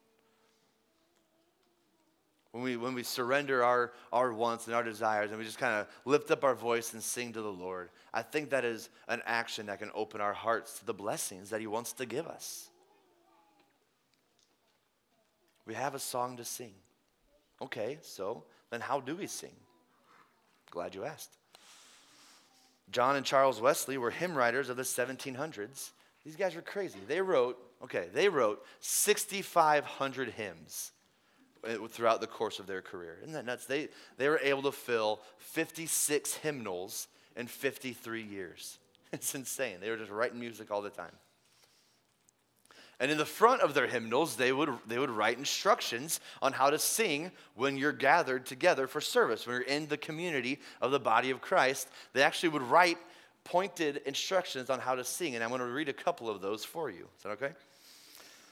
When 2.52 2.64
we, 2.64 2.76
when 2.76 2.94
we 2.94 3.04
surrender 3.04 3.64
our, 3.64 3.94
our 4.12 4.34
wants 4.34 4.66
and 4.68 4.76
our 4.76 4.84
desires 4.84 5.30
and 5.30 5.38
we 5.38 5.46
just 5.46 5.60
kind 5.60 5.76
of 5.76 5.88
lift 6.06 6.32
up 6.32 6.44
our 6.44 6.56
voice 6.56 6.94
and 6.94 7.04
sing 7.04 7.34
to 7.34 7.42
the 7.42 7.52
Lord, 7.52 7.90
I 8.14 8.22
think 8.22 8.50
that 8.50 8.66
is 8.66 8.90
an 9.08 9.22
action 9.26 9.68
that 9.68 9.80
can 9.80 9.92
open 9.94 10.22
our 10.22 10.34
hearts 10.34 10.80
to 10.80 10.86
the 10.86 10.94
blessings 10.94 11.52
that 11.52 11.62
He 11.62 11.68
wants 11.68 11.94
to 11.94 12.06
give 12.06 12.26
us. 12.28 12.70
We 15.66 15.74
have 15.74 15.94
a 15.94 16.00
song 16.00 16.38
to 16.38 16.46
sing. 16.46 16.74
Okay, 17.62 18.00
so 18.02 18.44
then 18.72 18.82
how 18.82 19.02
do 19.02 19.16
we 19.16 19.28
sing? 19.28 19.56
Glad 20.72 20.96
you 20.96 21.04
asked. 21.04 21.38
John 22.92 23.16
and 23.16 23.26
Charles 23.26 23.60
Wesley 23.60 23.98
were 23.98 24.12
hymn 24.12 24.36
writers 24.36 24.70
of 24.70 24.78
the 24.78 24.84
1700s. 24.84 25.92
These 26.24 26.36
guys 26.36 26.56
were 26.56 26.62
crazy. 26.62 27.00
They 27.08 27.22
wrote, 27.22 27.58
okay, 27.84 28.08
they 28.14 28.30
wrote 28.30 28.64
6,500 28.80 30.30
hymns 30.30 30.92
uh, 31.68 31.88
throughout 31.88 32.22
the 32.22 32.28
course 32.28 32.60
of 32.60 32.68
their 32.68 32.82
career. 32.82 33.20
Isn't 33.22 33.34
that 33.34 33.46
nuts? 33.46 33.66
They, 33.66 33.90
they 34.18 34.30
were 34.30 34.40
able 34.44 34.64
to 34.64 34.72
fill 34.72 35.22
56 35.38 36.36
hymnals 36.36 37.08
in 37.36 37.48
53 37.48 38.24
years. 38.24 38.80
It's 39.14 39.34
insane. 39.36 39.78
They 39.80 39.90
were 39.90 39.96
just 39.96 40.12
writing 40.12 40.38
music 40.38 40.70
all 40.70 40.82
the 40.82 40.90
time. 40.90 41.14
And 43.00 43.12
in 43.12 43.18
the 43.18 43.26
front 43.26 43.62
of 43.62 43.76
their 43.76 43.86
hymnals, 43.86 44.36
they 44.36 44.52
would, 44.52 44.70
they 44.88 44.98
would 44.98 45.12
write 45.12 45.38
instructions 45.38 46.20
on 46.42 46.52
how 46.52 46.72
to 46.72 46.80
sing 46.80 47.32
when 47.54 47.78
you're 47.78 47.92
gathered 47.92 48.46
together 48.46 48.88
for 48.88 49.02
service, 49.02 49.46
when 49.46 49.56
you're 49.56 49.64
in 49.64 49.88
the 49.88 49.98
community 49.98 50.60
of 50.82 50.92
the 50.92 51.00
body 51.00 51.30
of 51.30 51.40
Christ. 51.40 51.90
They 52.14 52.24
actually 52.24 52.50
would 52.50 52.64
write 52.64 52.98
pointed 53.44 53.98
instructions 54.06 54.70
on 54.70 54.80
how 54.80 54.96
to 54.96 55.04
sing. 55.04 55.36
And 55.36 55.44
I'm 55.44 55.50
going 55.50 55.62
to 55.62 55.68
read 55.68 55.90
a 55.90 55.94
couple 55.94 56.28
of 56.28 56.42
those 56.42 56.66
for 56.66 56.90
you. 56.90 57.08
Is 57.18 57.24
that 57.24 57.30
okay? 57.30 57.52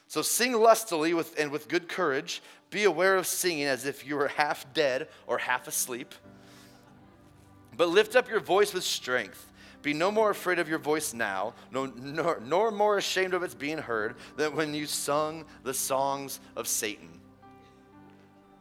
So 0.08 0.21
sing 0.21 0.53
lustily 0.53 1.15
with, 1.15 1.38
and 1.39 1.51
with 1.51 1.67
good 1.67 1.89
courage. 1.89 2.43
Be 2.69 2.84
aware 2.84 3.17
of 3.17 3.25
singing 3.25 3.65
as 3.65 3.86
if 3.86 4.05
you 4.05 4.15
were 4.15 4.27
half 4.27 4.71
dead 4.73 5.08
or 5.25 5.39
half 5.39 5.67
asleep. 5.67 6.13
But 7.75 7.89
lift 7.89 8.15
up 8.15 8.29
your 8.29 8.39
voice 8.39 8.73
with 8.73 8.84
strength 8.84 9.51
be 9.86 9.93
no 9.93 10.12
more 10.12 10.32
afraid 10.32 10.60
of 10.60 10.67
your 10.67 10.80
voice 10.80 11.13
now, 11.13 11.54
no, 11.71 11.86
nor, 11.86 12.41
nor 12.43 12.71
more 12.71 12.98
ashamed 12.98 13.34
of 13.34 13.43
its 13.43 13.54
being 13.54 13.78
heard 13.78 14.15
than 14.36 14.56
when 14.56 14.74
you 14.74 14.88
sung 14.88 15.45
the 15.63 15.74
songs 15.74 16.39
of 16.56 16.67
Satan. 16.67 17.08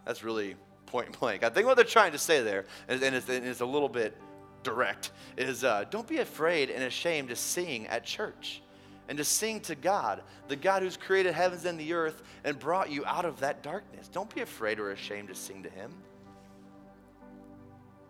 That's 0.05 0.23
really 0.23 0.55
point 0.87 1.19
blank. 1.19 1.43
I 1.43 1.49
think 1.49 1.67
what 1.67 1.77
they're 1.77 1.85
trying 1.85 2.13
to 2.13 2.19
say 2.19 2.43
there, 2.43 2.67
and 2.89 3.03
it's, 3.03 3.29
and 3.29 3.47
it's 3.47 3.63
a 3.63 3.67
little 3.67 3.89
bit 3.89 4.17
direct, 4.63 5.13
is 5.37 5.65
uh, 5.65 5.85
don't 5.91 6.07
be 6.07 6.19
afraid 6.19 6.71
and 6.71 6.85
ashamed 6.85 7.31
to 7.31 7.37
sing 7.37 7.87
at 7.87 8.05
church 8.05 8.61
and 9.09 9.19
to 9.19 9.25
sing 9.25 9.61
to 9.61 9.75
God, 9.75 10.23
the 10.49 10.57
God 10.57 10.83
who's 10.83 10.97
created 10.97 11.35
heavens 11.35 11.65
and 11.65 11.81
the 11.81 11.95
earth 11.95 12.23
and 12.45 12.59
brought 12.59 12.91
you 12.91 13.05
out 13.07 13.25
of 13.25 13.41
that 13.41 13.63
darkness. 13.63 14.09
Don't 14.09 14.33
be 14.35 14.43
afraid 14.43 14.79
or 14.79 14.91
ashamed 14.91 15.29
to 15.29 15.35
sing 15.35 15.63
to 15.63 15.71
Him. 15.71 15.91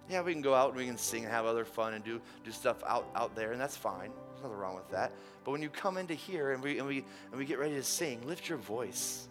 Yeah, 0.09 0.21
we 0.23 0.33
can 0.33 0.43
go 0.43 0.55
out 0.55 0.71
and 0.71 0.79
we 0.79 0.87
can 0.87 0.99
sing 0.99 1.25
and 1.25 1.33
have 1.33 1.47
other 1.47 1.65
fun 1.65 1.95
and 1.95 2.05
do, 2.05 2.21
do 2.45 2.51
stuff 2.51 2.83
out, 2.87 3.09
out 3.15 3.35
there, 3.35 3.53
and 3.53 3.61
that's 3.61 3.77
fine. 3.77 4.11
There's 4.31 4.43
nothing 4.43 4.59
wrong 4.59 4.75
with 4.75 4.91
that. 4.91 5.13
But 5.45 5.53
when 5.53 5.63
you 5.63 5.71
come 5.71 5.97
into 5.97 6.15
here 6.15 6.53
and 6.53 6.63
we, 6.63 6.79
and, 6.79 6.87
we, 6.87 7.05
and 7.31 7.39
we 7.39 7.45
get 7.45 7.59
ready 7.59 7.75
to 7.75 7.83
sing, 7.83 8.21
lift 8.27 8.49
your 8.49 8.59
voice, 8.59 9.29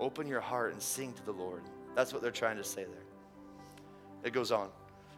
open 0.00 0.26
your 0.26 0.40
heart, 0.40 0.72
and 0.72 0.80
sing 0.80 1.12
to 1.12 1.24
the 1.24 1.32
Lord. 1.32 1.62
That's 1.94 2.12
what 2.12 2.22
they're 2.22 2.30
trying 2.30 2.56
to 2.56 2.64
say 2.64 2.84
there. 2.84 3.04
It 4.24 4.32
goes 4.32 4.52
on. 4.52 4.70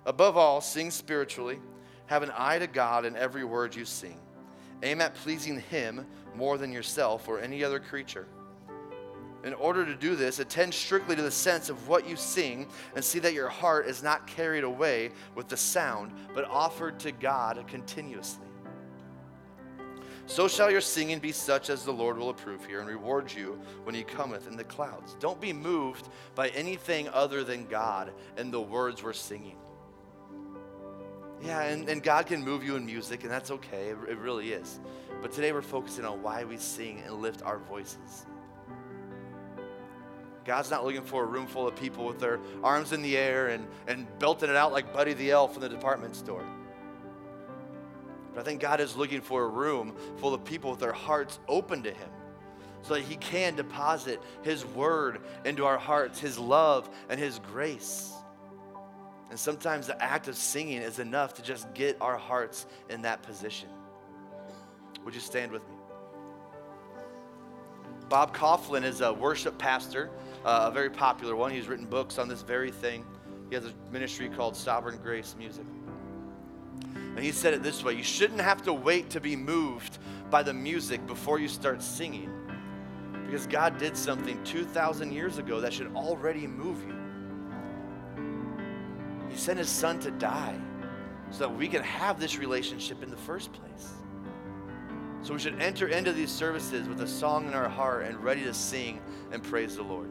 Above 0.05 0.37
all, 0.37 0.61
sing 0.61 0.91
spiritually. 0.91 1.59
Have 2.07 2.23
an 2.23 2.33
eye 2.37 2.59
to 2.59 2.67
God 2.67 3.05
in 3.05 3.17
every 3.17 3.45
word 3.45 3.75
you 3.75 3.85
sing. 3.85 4.19
Aim 4.83 5.01
at 5.01 5.15
pleasing 5.15 5.61
Him 5.61 6.07
more 6.35 6.57
than 6.57 6.73
yourself 6.73 7.29
or 7.29 7.41
any 7.41 7.63
other 7.63 7.81
creature. 7.81 8.27
In 9.49 9.55
order 9.55 9.87
to 9.87 9.95
do 9.95 10.15
this, 10.15 10.41
attend 10.41 10.75
strictly 10.75 11.17
to 11.17 11.23
the 11.23 11.31
sense 11.31 11.71
of 11.71 11.89
what 11.89 12.07
you 12.07 12.17
sing 12.17 12.67
and 12.95 13.03
see 13.03 13.19
that 13.21 13.33
your 13.33 13.49
heart 13.49 13.87
is 13.87 14.03
not 14.03 14.27
carried 14.27 14.63
away 14.63 15.11
with 15.35 15.49
the 15.49 15.57
sound, 15.57 16.13
but 16.35 16.45
offered 16.45 17.01
to 17.01 17.13
God 17.13 17.65
continuously. 17.67 18.47
So 20.27 20.49
shall 20.49 20.71
your 20.71 20.83
singing 20.83 21.19
be 21.19 21.33
such 21.33 21.71
as 21.71 21.83
the 21.83 21.91
Lord 21.91 22.19
will 22.19 22.29
approve 22.29 22.67
here 22.67 22.81
and 22.81 22.89
reward 22.91 23.33
you 23.33 23.59
when 23.85 23.95
he 23.95 24.03
cometh 24.03 24.47
in 24.47 24.55
the 24.55 24.65
clouds. 24.65 25.17
Don't 25.19 25.41
be 25.41 25.55
moved 25.55 26.11
by 26.35 26.49
anything 26.49 27.09
other 27.09 27.43
than 27.43 27.65
God 27.69 28.13
and 28.37 28.53
the 28.53 28.61
words 28.61 29.03
we're 29.03 29.15
singing. 29.15 29.57
Yeah, 31.43 31.63
and, 31.63 31.89
and 31.89 32.03
God 32.03 32.27
can 32.27 32.45
move 32.45 32.63
you 32.63 32.77
in 32.77 32.85
music, 32.85 33.23
and 33.23 33.33
that's 33.33 33.51
okay. 33.51 33.87
It, 33.87 33.97
it 34.11 34.19
really 34.19 34.53
is. 34.53 34.79
But 35.23 35.33
today 35.33 35.53
we're 35.53 35.63
focusing 35.63 36.05
on 36.05 36.23
why 36.23 36.45
we 36.45 36.59
sing 36.59 37.03
and 37.07 37.23
lift 37.23 37.41
our 37.41 37.61
voices. 37.61 38.27
God's 40.49 40.71
not 40.71 40.83
looking 40.83 41.03
for 41.03 41.25
a 41.25 41.27
room 41.27 41.47
full 41.47 41.69
of 41.69 41.77
people 41.77 42.07
with 42.07 42.19
their 42.19 42.41
arms 42.65 42.95
in 42.95 43.03
the 43.03 43.19
air 43.19 43.49
and, 43.49 43.67
and 43.87 44.07
belting 44.19 44.49
it 44.49 44.57
out 44.57 44.73
like 44.73 44.95
Buddy 44.95 45.13
the 45.13 45.31
Elf 45.31 45.55
in 45.57 45.61
the 45.61 45.69
department 45.69 46.17
store. 46.17 46.43
But 48.33 48.41
I 48.41 48.45
think 48.45 48.59
God 48.63 48.81
is 48.81 48.97
looking 48.97 49.21
for 49.21 49.45
a 49.45 49.47
room 49.47 49.95
full 50.17 50.33
of 50.33 50.43
people 50.47 50.71
with 50.71 50.81
their 50.81 50.95
hearts 50.95 51.39
open 51.49 51.83
to 51.83 51.91
Him 51.91 52.09
so 52.81 52.95
that 52.95 53.03
He 53.03 53.17
can 53.17 53.57
deposit 53.57 54.23
His 54.41 54.65
word 54.65 55.21
into 55.45 55.67
our 55.67 55.77
hearts, 55.77 56.19
His 56.19 56.39
love 56.39 56.89
and 57.11 57.21
His 57.21 57.41
grace. 57.41 58.11
And 59.29 59.39
sometimes 59.39 59.87
the 59.87 60.03
act 60.03 60.29
of 60.29 60.37
singing 60.37 60.81
is 60.81 60.99
enough 60.99 61.35
to 61.35 61.43
just 61.43 61.75
get 61.75 61.99
our 62.01 62.17
hearts 62.17 62.65
in 62.89 63.03
that 63.03 63.23
position. 63.23 63.69
Would 65.05 65.15
you 65.15 65.21
stand 65.21 65.53
with 65.53 65.69
me? 65.69 65.75
Bob 68.09 68.35
Kauflin 68.35 68.85
is 68.85 69.03
a 69.03 69.13
worship 69.13 69.59
pastor 69.59 70.11
uh, 70.45 70.69
a 70.69 70.71
very 70.71 70.91
popular 70.91 71.37
one. 71.37 71.51
He's 71.51 71.69
written 71.69 71.87
books 71.87 72.19
on 72.19 72.29
this 72.29 72.43
very 72.43 72.71
thing. 72.71 73.05
He 73.49 73.55
has 73.55 73.65
a 73.65 73.73
ministry 73.91 74.29
called 74.29 74.57
Sovereign 74.57 74.99
Grace 75.03 75.35
Music. 75.39 75.65
And 76.95 77.25
he 77.25 77.33
said 77.33 77.55
it 77.55 77.63
this 77.63 77.83
way 77.83 77.95
You 77.95 78.03
shouldn't 78.03 78.41
have 78.41 78.63
to 78.63 78.73
wait 78.73 79.11
to 79.11 79.21
be 79.21 79.37
moved 79.37 79.99
by 80.31 80.43
the 80.43 80.53
music 80.53 81.07
before 81.07 81.39
you 81.39 81.49
start 81.49 81.83
singing. 81.83 82.31
Because 83.27 83.47
God 83.47 83.79
did 83.79 83.97
something 83.97 84.43
2,000 84.45 85.13
years 85.13 85.39
ago 85.39 85.61
that 85.61 85.73
should 85.73 85.95
already 85.95 86.47
move 86.47 86.83
you. 86.87 86.95
He 89.29 89.37
sent 89.37 89.59
his 89.59 89.69
son 89.69 89.99
to 90.01 90.11
die 90.13 90.59
so 91.31 91.41
that 91.41 91.55
we 91.55 91.69
can 91.69 91.83
have 91.83 92.19
this 92.19 92.39
relationship 92.39 93.03
in 93.03 93.11
the 93.11 93.17
first 93.17 93.53
place. 93.53 93.93
So 95.23 95.35
we 95.35 95.41
should 95.41 95.61
enter 95.61 95.89
into 95.89 96.13
these 96.13 96.31
services 96.31 96.89
with 96.89 97.01
a 97.03 97.07
song 97.07 97.47
in 97.49 97.55
our 97.55 97.69
heart 97.69 98.07
and 98.07 98.23
ready 98.23 98.45
to 98.45 98.55
sing 98.55 99.01
and 99.31 99.43
praise 99.43 99.77
the 99.77 99.83
Lord. 99.83 100.11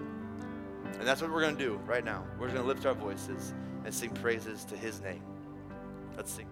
And 0.93 1.07
that's 1.07 1.21
what 1.21 1.31
we're 1.31 1.41
going 1.41 1.57
to 1.57 1.63
do 1.63 1.79
right 1.85 2.03
now. 2.03 2.25
We're 2.39 2.47
going 2.47 2.61
to 2.61 2.67
lift 2.67 2.85
our 2.85 2.93
voices 2.93 3.53
and 3.85 3.93
sing 3.93 4.09
praises 4.11 4.65
to 4.65 4.75
his 4.75 5.01
name. 5.01 5.21
Let's 6.15 6.31
sing. 6.31 6.47